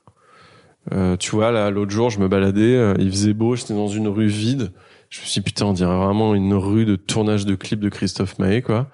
[0.93, 3.89] Euh, tu vois, là, l'autre jour, je me baladais, euh, il faisait beau, j'étais dans
[3.89, 4.73] une rue vide.
[5.11, 7.89] Je me suis dit, putain, on dirait vraiment une rue de tournage de clip de
[7.89, 8.89] Christophe Maé, quoi.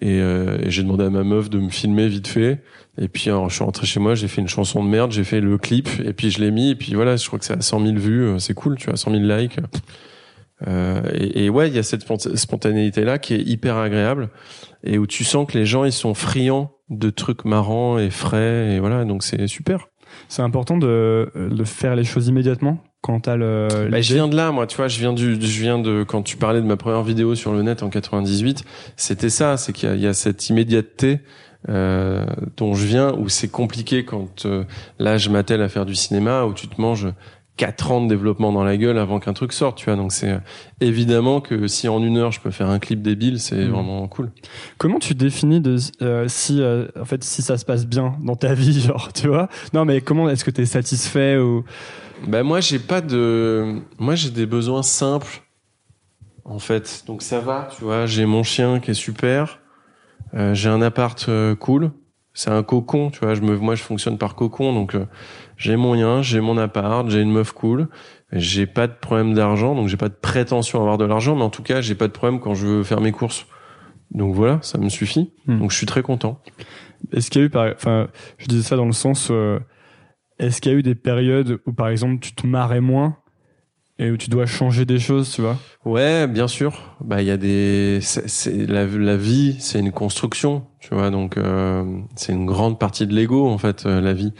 [0.00, 2.62] Et, euh, et j'ai demandé à ma meuf de me filmer vite fait.
[2.98, 5.24] Et puis, alors, je suis rentré chez moi, j'ai fait une chanson de merde, j'ai
[5.24, 7.56] fait le clip, et puis je l'ai mis, et puis voilà, je crois que c'est
[7.56, 9.58] à 100 000 vues, euh, c'est cool, tu vois, 100 000 likes.
[10.68, 14.30] Euh, et, et ouais, il y a cette spont- spontanéité-là qui est hyper agréable,
[14.84, 18.74] et où tu sens que les gens, ils sont friands de trucs marrants et frais,
[18.74, 19.88] et voilà, donc c'est super.
[20.28, 22.78] C'est important de, de faire les choses immédiatement?
[23.02, 23.68] Quand t'as le.
[23.90, 26.22] Bah, je viens de là, moi, tu vois, je viens du, je viens de, quand
[26.22, 28.64] tu parlais de ma première vidéo sur le net en 98,
[28.96, 31.20] c'était ça, c'est qu'il y y a cette immédiateté,
[31.68, 32.24] euh,
[32.56, 34.64] dont je viens, où c'est compliqué quand, euh,
[34.98, 37.08] là, je m'attelle à faire du cinéma, où tu te manges
[37.58, 39.94] quatre ans de développement dans la gueule avant qu'un truc sorte, tu vois.
[39.96, 40.38] Donc c'est euh,
[40.80, 43.70] évidemment que si en une heure je peux faire un clip débile, c'est Mhm.
[43.70, 44.30] vraiment cool.
[44.78, 48.36] Comment tu définis de euh, si euh, en fait si ça se passe bien dans
[48.36, 49.48] ta vie, genre tu vois?
[49.74, 51.62] Non, mais comment est-ce que t'es satisfait ou
[52.26, 55.42] Ben moi j'ai pas de moi j'ai des besoins simples
[56.44, 57.04] en fait.
[57.06, 59.60] Donc ça va, tu vois, j'ai mon chien qui est super.
[60.34, 61.90] Euh, j'ai un appart euh, cool.
[62.34, 65.04] C'est un cocon, tu vois, je me moi je fonctionne par cocon donc euh,
[65.58, 67.88] j'ai mon lien, j'ai mon appart, j'ai une meuf cool.
[68.32, 71.42] J'ai pas de problème d'argent, donc j'ai pas de prétention à avoir de l'argent, mais
[71.42, 73.46] en tout cas, j'ai pas de problème quand je veux faire mes courses.
[74.10, 75.32] Donc voilà, ça me suffit.
[75.46, 75.58] Hmm.
[75.58, 76.40] Donc je suis très content.
[77.12, 78.08] est-ce qu'il y a eu par enfin
[78.38, 79.58] je disais ça dans le sens euh,
[80.42, 83.16] est-ce qu'il y a eu des périodes où par exemple tu te marrais moins
[83.98, 85.56] et où tu dois changer des choses, tu vois?
[85.84, 86.96] Ouais, bien sûr.
[87.00, 88.00] Bah, il y a des,
[88.66, 91.10] la, vie, c'est une construction, tu vois.
[91.10, 91.84] Donc, euh,
[92.16, 94.32] c'est une grande partie de l'ego en fait, euh, la vie.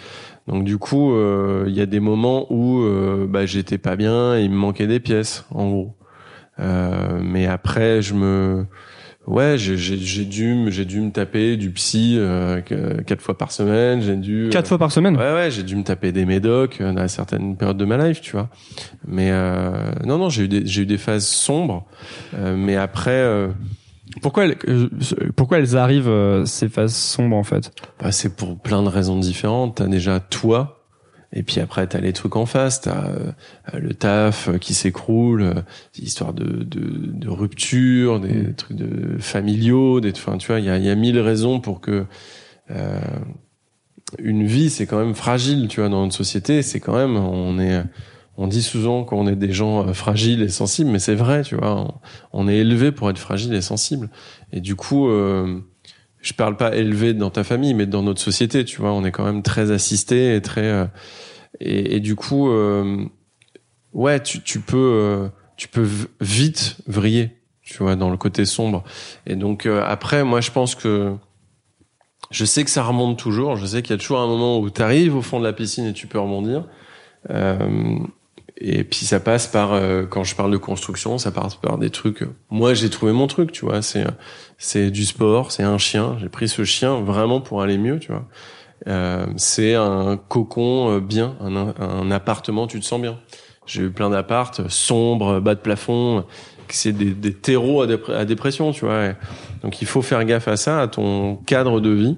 [0.48, 2.84] Donc, du coup, euh, il y a des moments où,
[3.28, 5.96] bah, j'étais pas bien, et il me manquait des pièces, en gros.
[6.59, 8.66] Mais après, je me,
[9.26, 9.76] ouais, j'ai,
[10.24, 14.02] dû, me- j'ai dû me taper du psy euh, quatre fois par semaine.
[14.02, 15.16] J'ai dû Quatre euh, fois par semaine?
[15.16, 18.20] Ouais, ouais, j'ai dû me taper des médocs euh, dans certaines périodes de ma life,
[18.20, 18.48] tu vois.
[19.06, 21.84] Mais euh, non, non, j'ai eu des, j'ai eu des phases sombres.
[22.34, 23.48] Euh, mais après, euh,
[24.20, 24.56] Pourquoi elles,
[25.36, 27.72] pourquoi elles arrivent euh, ces phases sombres en fait?
[28.00, 29.76] Bah, c'est pour plein de raisons différentes.
[29.76, 30.82] T'as déjà toi,
[31.33, 32.80] et puis après t'as les trucs en face.
[32.83, 33.33] T'as euh,
[33.78, 35.55] le taf euh, qui s'écroule, euh,
[35.97, 40.66] des histoires de, de, de rupture, des trucs de familiaux, des, enfin, tu vois, il
[40.66, 42.07] y a, il y a mille raisons pour que
[42.70, 43.01] euh,
[44.18, 46.62] une vie, c'est quand même fragile, tu vois, dans notre société.
[46.62, 47.83] C'est quand même, on est,
[48.37, 51.57] on dit souvent qu'on est des gens euh, fragiles et sensibles, mais c'est vrai, tu
[51.57, 51.80] vois.
[52.33, 54.11] On, on est élevé pour être fragile et sensible.
[54.53, 55.61] Et du coup, euh,
[56.22, 59.10] je parle pas élevé dans ta famille, mais dans notre société, tu vois, on est
[59.10, 60.86] quand même très assisté et très, euh,
[61.60, 63.04] et, du coup, euh,
[63.92, 65.86] ouais, tu, tu peux, euh, tu peux
[66.20, 67.30] vite vriller,
[67.62, 68.84] tu vois, dans le côté sombre.
[69.26, 71.14] Et donc euh, après, moi, je pense que
[72.30, 73.56] je sais que ça remonte toujours.
[73.56, 75.52] Je sais qu'il y a toujours un moment où tu arrives au fond de la
[75.52, 76.66] piscine et tu peux rebondir.
[78.59, 81.90] Et puis ça passe par euh, quand je parle de construction, ça passe par des
[81.90, 82.24] trucs.
[82.50, 83.82] Moi, j'ai trouvé mon truc, tu vois.
[83.82, 84.05] C'est
[84.59, 86.16] c'est du sport, c'est un chien.
[86.20, 88.28] J'ai pris ce chien vraiment pour aller mieux, tu vois.
[88.88, 93.18] Euh, c'est un cocon euh, bien, un, un appartement, tu te sens bien.
[93.64, 96.24] J'ai eu plein d'appartes sombres, bas de plafond.
[96.68, 99.07] C'est des, des terreaux à, dépr- à dépression, tu vois.
[99.07, 99.12] Et
[99.62, 102.16] Donc il faut faire gaffe à ça, à ton cadre de vie,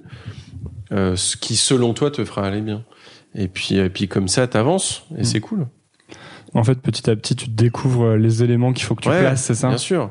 [0.93, 2.85] euh, ce qui selon toi te fera aller bien.
[3.35, 5.67] Et puis, et puis comme ça, t'avances et c'est cool.
[6.55, 9.21] En fait, petit à petit, tu découvres euh, les éléments qu'il faut que tu Ouais,
[9.21, 10.11] places, c'est ça Bien sûr.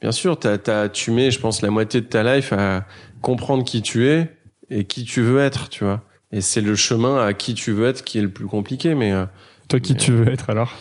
[0.00, 2.86] Bien sûr, t'as, t'as, tu mets, je pense, la moitié de ta life à
[3.20, 4.34] comprendre qui tu es
[4.70, 6.02] et qui tu veux être, tu vois.
[6.32, 9.12] Et c'est le chemin à qui tu veux être qui est le plus compliqué, mais
[9.12, 9.24] euh,
[9.68, 10.72] Toi, qui Mais- tu veux être alors?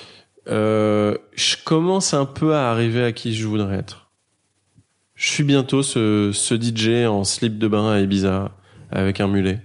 [0.50, 4.10] euh, je commence un peu à arriver à qui je voudrais être.
[5.16, 8.52] Je suis bientôt ce, ce DJ en slip de bain à Ibiza
[8.92, 9.60] avec un mulet.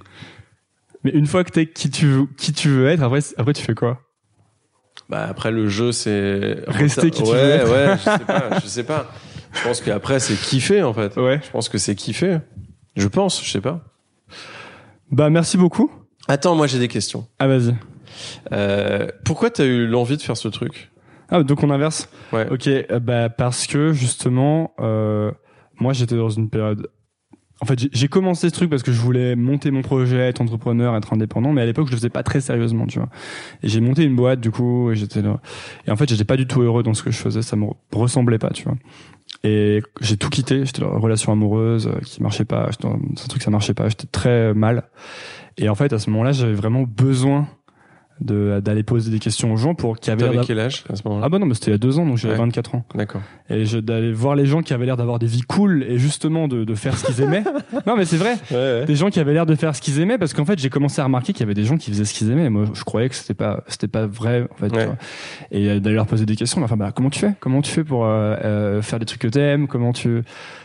[1.05, 3.63] Mais une fois que t'es qui tu veux, qui tu veux être, après, après tu
[3.63, 4.02] fais quoi?
[5.13, 7.71] Bah après le jeu c'est Rester qui tu ouais, veux être.
[7.71, 9.13] Ouais, je sais pas, je sais pas.
[9.53, 11.19] Je pense qu'après c'est kiffer en fait.
[11.19, 11.39] Ouais.
[11.45, 12.39] Je pense que c'est kiffer.
[12.97, 13.83] Je pense, je sais pas.
[15.11, 15.93] Bah merci beaucoup.
[16.29, 17.27] Attends, moi j'ai des questions.
[17.39, 17.75] Ah vas-y.
[18.55, 20.91] Euh, pourquoi t'as eu l'envie de faire ce truc?
[21.29, 22.09] Ah donc on inverse?
[22.33, 22.49] Ouais.
[22.51, 25.31] Ok, euh, bah parce que justement, euh,
[25.79, 26.89] moi j'étais dans une période.
[27.63, 30.97] En fait, j'ai- commencé ce truc parce que je voulais monter mon projet, être entrepreneur,
[30.97, 33.09] être indépendant, mais à l'époque je le faisais pas très sérieusement, tu vois.
[33.63, 35.41] Et j'ai monté une boîte du coup, et j'étais là.
[35.87, 37.67] Et en fait, j'étais pas du tout heureux dans ce que je faisais, ça me
[37.93, 38.75] ressemblait pas, tu vois.
[39.45, 43.29] Et j'ai tout quitté, j'étais dans une relation amoureuse euh, qui marchait pas, dans un
[43.29, 44.91] truc ça marchait pas, j'étais très mal.
[45.57, 47.47] Et en fait, à ce moment-là, j'avais vraiment besoin
[48.21, 51.27] de d'aller poser des questions aux gens pour qui avaient quel âge à ce moment-là?
[51.27, 52.41] Ah bah non mais c'était il y a deux ans donc j'avais Ouais.
[52.41, 52.85] 24 ans.
[52.95, 53.21] D'accord.
[53.51, 56.47] et je- d'aller voir les gens qui avaient l'air d'avoir des vies cool et justement
[56.49, 57.45] de, de faire ce qu'ils aimaient.
[57.87, 58.35] Non mais c'est vrai.
[58.51, 58.85] Ouais, ouais.
[58.87, 61.01] des gens qui avaient l'air de faire ce qu'ils aimaient parce qu'en fait j'ai commencé
[61.01, 62.45] à remarquer qu'il y avait des gens qui faisaient ce qu'ils aimaient.
[62.47, 64.73] Et moi je croyais que c'était pas c'était pas vrai en fait
[65.51, 67.33] et euh, d'aller leur poser des questions enfin bah comment tu fais?
[67.41, 69.67] Comment tu fais pour euh, euh, faire des trucs que t'aimes?
[69.67, 70.23] Comment tu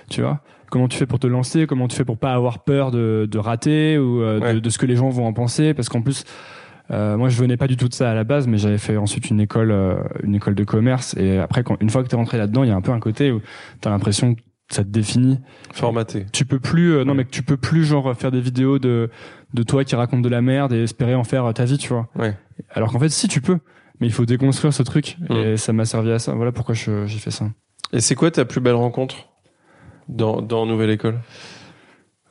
[0.09, 0.41] tu vois?
[0.69, 1.65] Comment tu fais pour te lancer?
[1.65, 4.77] Comment tu fais pour pas avoir peur de, de rater ou euh, de, de ce
[4.77, 5.73] que les gens vont en penser?
[5.73, 6.25] Parce qu'en plus
[6.91, 8.97] euh, moi je venais pas du tout de ça à la base mais j'avais fait
[8.97, 11.15] ensuite une école euh, une école de commerce.
[11.17, 12.99] Et après quand une fois que t'es rentré là-dedans il y a un peu un
[12.99, 13.41] côté où
[13.81, 15.39] t'as l'impression que ça te définit.
[15.73, 16.25] Formaté.
[16.31, 19.09] tu peux plus euh, non mais tu peux plus genre faire des vidéos de
[19.53, 21.89] de toi qui raconte de la merde et espérer en faire euh, ta vie tu
[21.89, 22.09] vois.
[22.15, 22.35] Ouais.
[22.71, 23.59] alors qu'en fait si tu peux.
[23.99, 25.17] Mais il faut déconstruire ce truc.
[25.27, 25.33] Mm.
[25.33, 26.33] et ça m'a servi à ça.
[26.33, 27.49] Voilà pourquoi j'ai fait ça.
[27.93, 29.29] Et c'est quoi ta plus belle rencontre
[30.07, 31.19] dans, dans Nouvelle École?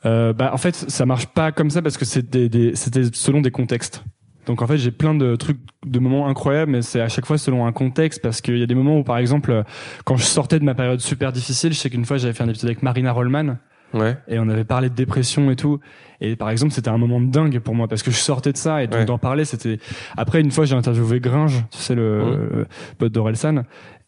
[0.05, 3.41] Euh, bah en fait ça marche pas comme ça parce que c'était des, c'était selon
[3.41, 4.03] des contextes
[4.47, 7.37] donc en fait j'ai plein de trucs de moments incroyables mais c'est à chaque fois
[7.37, 9.63] selon un contexte parce qu'il y a des moments où par exemple euh,
[10.05, 12.49] quand je sortais de ma période super difficile je sais qu'une fois j'avais fait un
[12.49, 13.57] épisode avec Marina Rollman
[13.93, 14.17] Ouais.
[14.27, 15.79] et on avait parlé de dépression et tout
[16.19, 18.57] et par exemple c'était un moment de dingue pour moi parce que je sortais de
[18.57, 19.05] ça et donc Ouais.
[19.05, 19.79] d'en parler c'était
[20.17, 22.49] après une fois j'ai interviewé Gringe tu sais le, Mhm.
[22.57, 22.67] le
[22.97, 23.63] pote d'Orelsan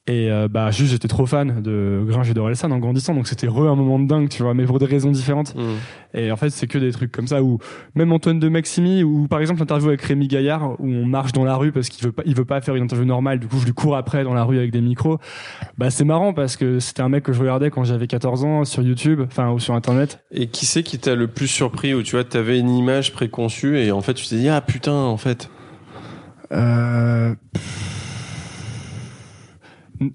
[0.09, 3.47] et euh, bah juste j'étais trop fan de Gringe et d'Orelsan en grandissant donc c'était
[3.47, 5.61] re un moment de dingue tu vois mais pour des raisons différentes Mm.
[6.15, 7.59] et en fait c'est que des trucs comme ça où
[7.95, 11.45] même Antoine de Maximi ou par exemple l'interview avec Rémi Gaillard où on marche dans
[11.45, 13.57] la rue parce qu'il veut pas il veut pas faire une interview normale du coup
[13.59, 15.17] je lui cours après dans la rue avec des micros
[15.77, 18.65] bah c'est marrant parce que c'était un mec que je regardais quand j'avais 14 ans
[18.65, 22.03] sur YouTube enfin ou sur internet Et qui c'est qui t'a le plus surpris où
[22.03, 25.17] tu vois, t'avais une image préconçue et en fait tu t'es dit ah putain en
[25.17, 25.49] fait.
[26.51, 27.35] Euh...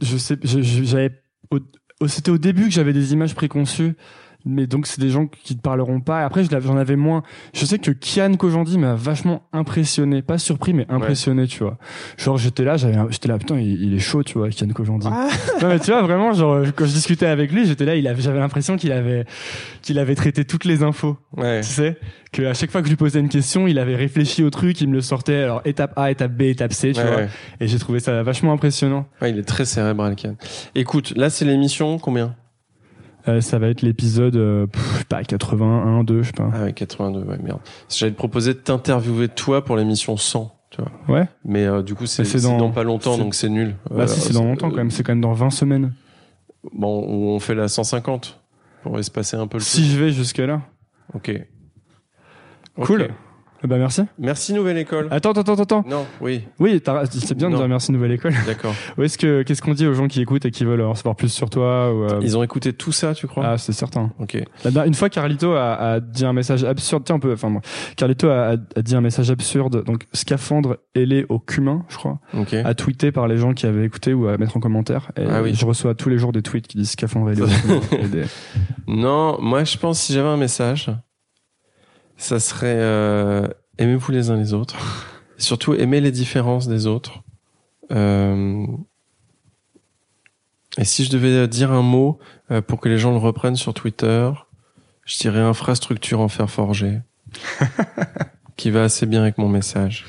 [0.02, 1.10] Je sais, j'avais,
[2.06, 3.94] c'était au début que j'avais des images préconçues,
[4.44, 6.20] mais donc c'est des gens qui te parleront pas.
[6.20, 7.22] Et après, j'en avais moins.
[7.54, 11.78] Je sais que Kian Kojandi m'a vachement impressionné, pas surpris, mais impressionné, tu vois.
[12.18, 15.08] Genre j'étais là, j'avais, j'étais là, putain, il, il est chaud, tu vois, Kian Kojandi.
[15.62, 18.20] Non mais tu vois vraiment, genre quand je discutais avec lui, j'étais là, il avait,
[18.20, 19.24] j'avais l'impression qu'il avait,
[19.82, 21.60] qu'il avait traité toutes les infos Ouais.
[21.62, 21.96] tu sais
[22.32, 24.80] que à chaque fois que je lui posais une question il avait réfléchi au truc
[24.80, 27.28] il me le sortait alors étape A étape B étape C tu Ouais, vois ouais.
[27.60, 30.36] et j'ai trouvé ça vachement impressionnant Ouais, il est très cérébral, Ken.
[30.74, 32.34] Écoute, là c'est l'émission combien?
[33.26, 36.50] Euh, ça va être l'épisode euh, pff, je sais pas 81 2 je sais pas
[36.52, 37.60] Ah ouais, 82, ouais, merde.
[37.88, 41.16] J'allais te proposer de t'interviewer toi pour l'émission 100, tu vois.
[41.20, 42.70] ouais Mais euh, du coup, c'est dans- dans...
[42.70, 43.76] pas longtemps, donc c'est nul.
[43.90, 45.94] bah Euh, si c'est dans longtemps quand même c'est quand même dans 20 semaines
[46.72, 48.40] Bon, on fait la 150
[48.82, 50.60] pour espacer un peu le si je vais jusque là.
[51.14, 51.32] Ok.
[52.80, 53.08] cool.
[53.64, 55.08] Eh bah merci Merci Nouvelle École.
[55.10, 57.58] attends attends attends attends Non, oui, oui c'est bien de Non.
[57.60, 58.74] dire merci nouvelle école d'accord.
[58.98, 61.16] où est-ce que qu'est-ce qu'on dit aux gens qui écoutent et qui veulent en savoir
[61.16, 63.44] plus sur toi ou, euh, Ils ont écouté tout ça, tu crois?
[63.46, 64.36] Ah c'est certain Ok.
[64.86, 67.04] Une fois, Carlito a, a dit un message absurde.
[67.06, 67.62] Tiens, on peut, enfin, moi,
[67.96, 69.82] Carlito a, a- a dit un message absurde.
[69.84, 72.52] Donc, scaphandre ailé au cumin, je crois, Ok.
[72.54, 75.10] à tweeter par les gens qui avaient écouté ou à mettre en commentaire.
[75.16, 75.54] Et Ah oui.
[75.54, 77.80] je reçois tous les jours des tweets qui disent scaphandre ailé au cumin.
[78.12, 78.24] Des-
[78.86, 80.90] Non, moi je pense si j'avais un message,
[82.16, 83.48] ça serait euh,
[83.78, 84.76] aimez-vous les uns les autres?
[85.38, 87.22] Surtout aimez les différences des autres.
[87.90, 88.66] Euh,
[90.78, 92.18] et si je devais dire un mot
[92.50, 94.30] euh, pour que les gens le reprennent sur Twitter,
[95.04, 97.00] je dirais infrastructure en fer forgé,
[98.56, 100.04] qui va assez bien avec mon message.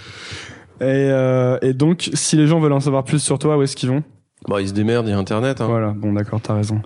[0.81, 3.75] Et, euh, et donc, si les gens veulent en savoir plus sur toi, où est-ce
[3.75, 4.03] qu'ils vont?
[4.47, 5.61] Bon, ils se démerdent, il y a Internet.
[5.61, 5.67] Hein.
[5.67, 5.91] Voilà.
[5.91, 6.81] Bon, d'accord, t'as raison.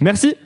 [0.00, 0.36] Merci.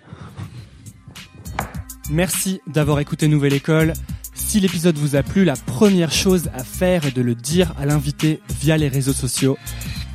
[2.11, 3.93] Merci d'avoir écouté Nouvelle École.
[4.35, 7.87] Si l'épisode vous a plu, la première chose à faire est de le dire à
[7.87, 9.59] l'invité via les réseaux sociaux.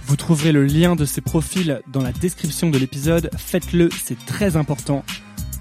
[0.05, 3.29] Vous trouverez le lien de ses profils dans la description de l'épisode.
[3.37, 5.03] Faites-le, c'est très important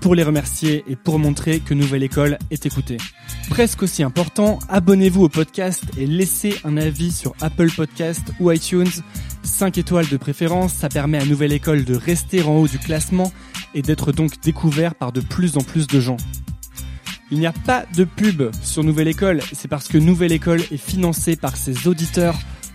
[0.01, 2.97] pour les remercier et pour montrer que Nouvelle École est écoutée.
[3.49, 8.91] Presque aussi important, abonnez-vous au podcast et laissez un avis sur Apple Podcast ou iTunes.
[9.43, 13.33] 5 étoiles de préférence, ça permet à Nouvelle École de rester en haut du classement
[13.75, 16.17] et d'être donc découvert par de plus en plus de gens.
[17.31, 20.77] Il n'y a pas de pub sur Nouvelle École, c'est parce que Nouvelle École est
[20.77, 22.37] financée par ses auditeurs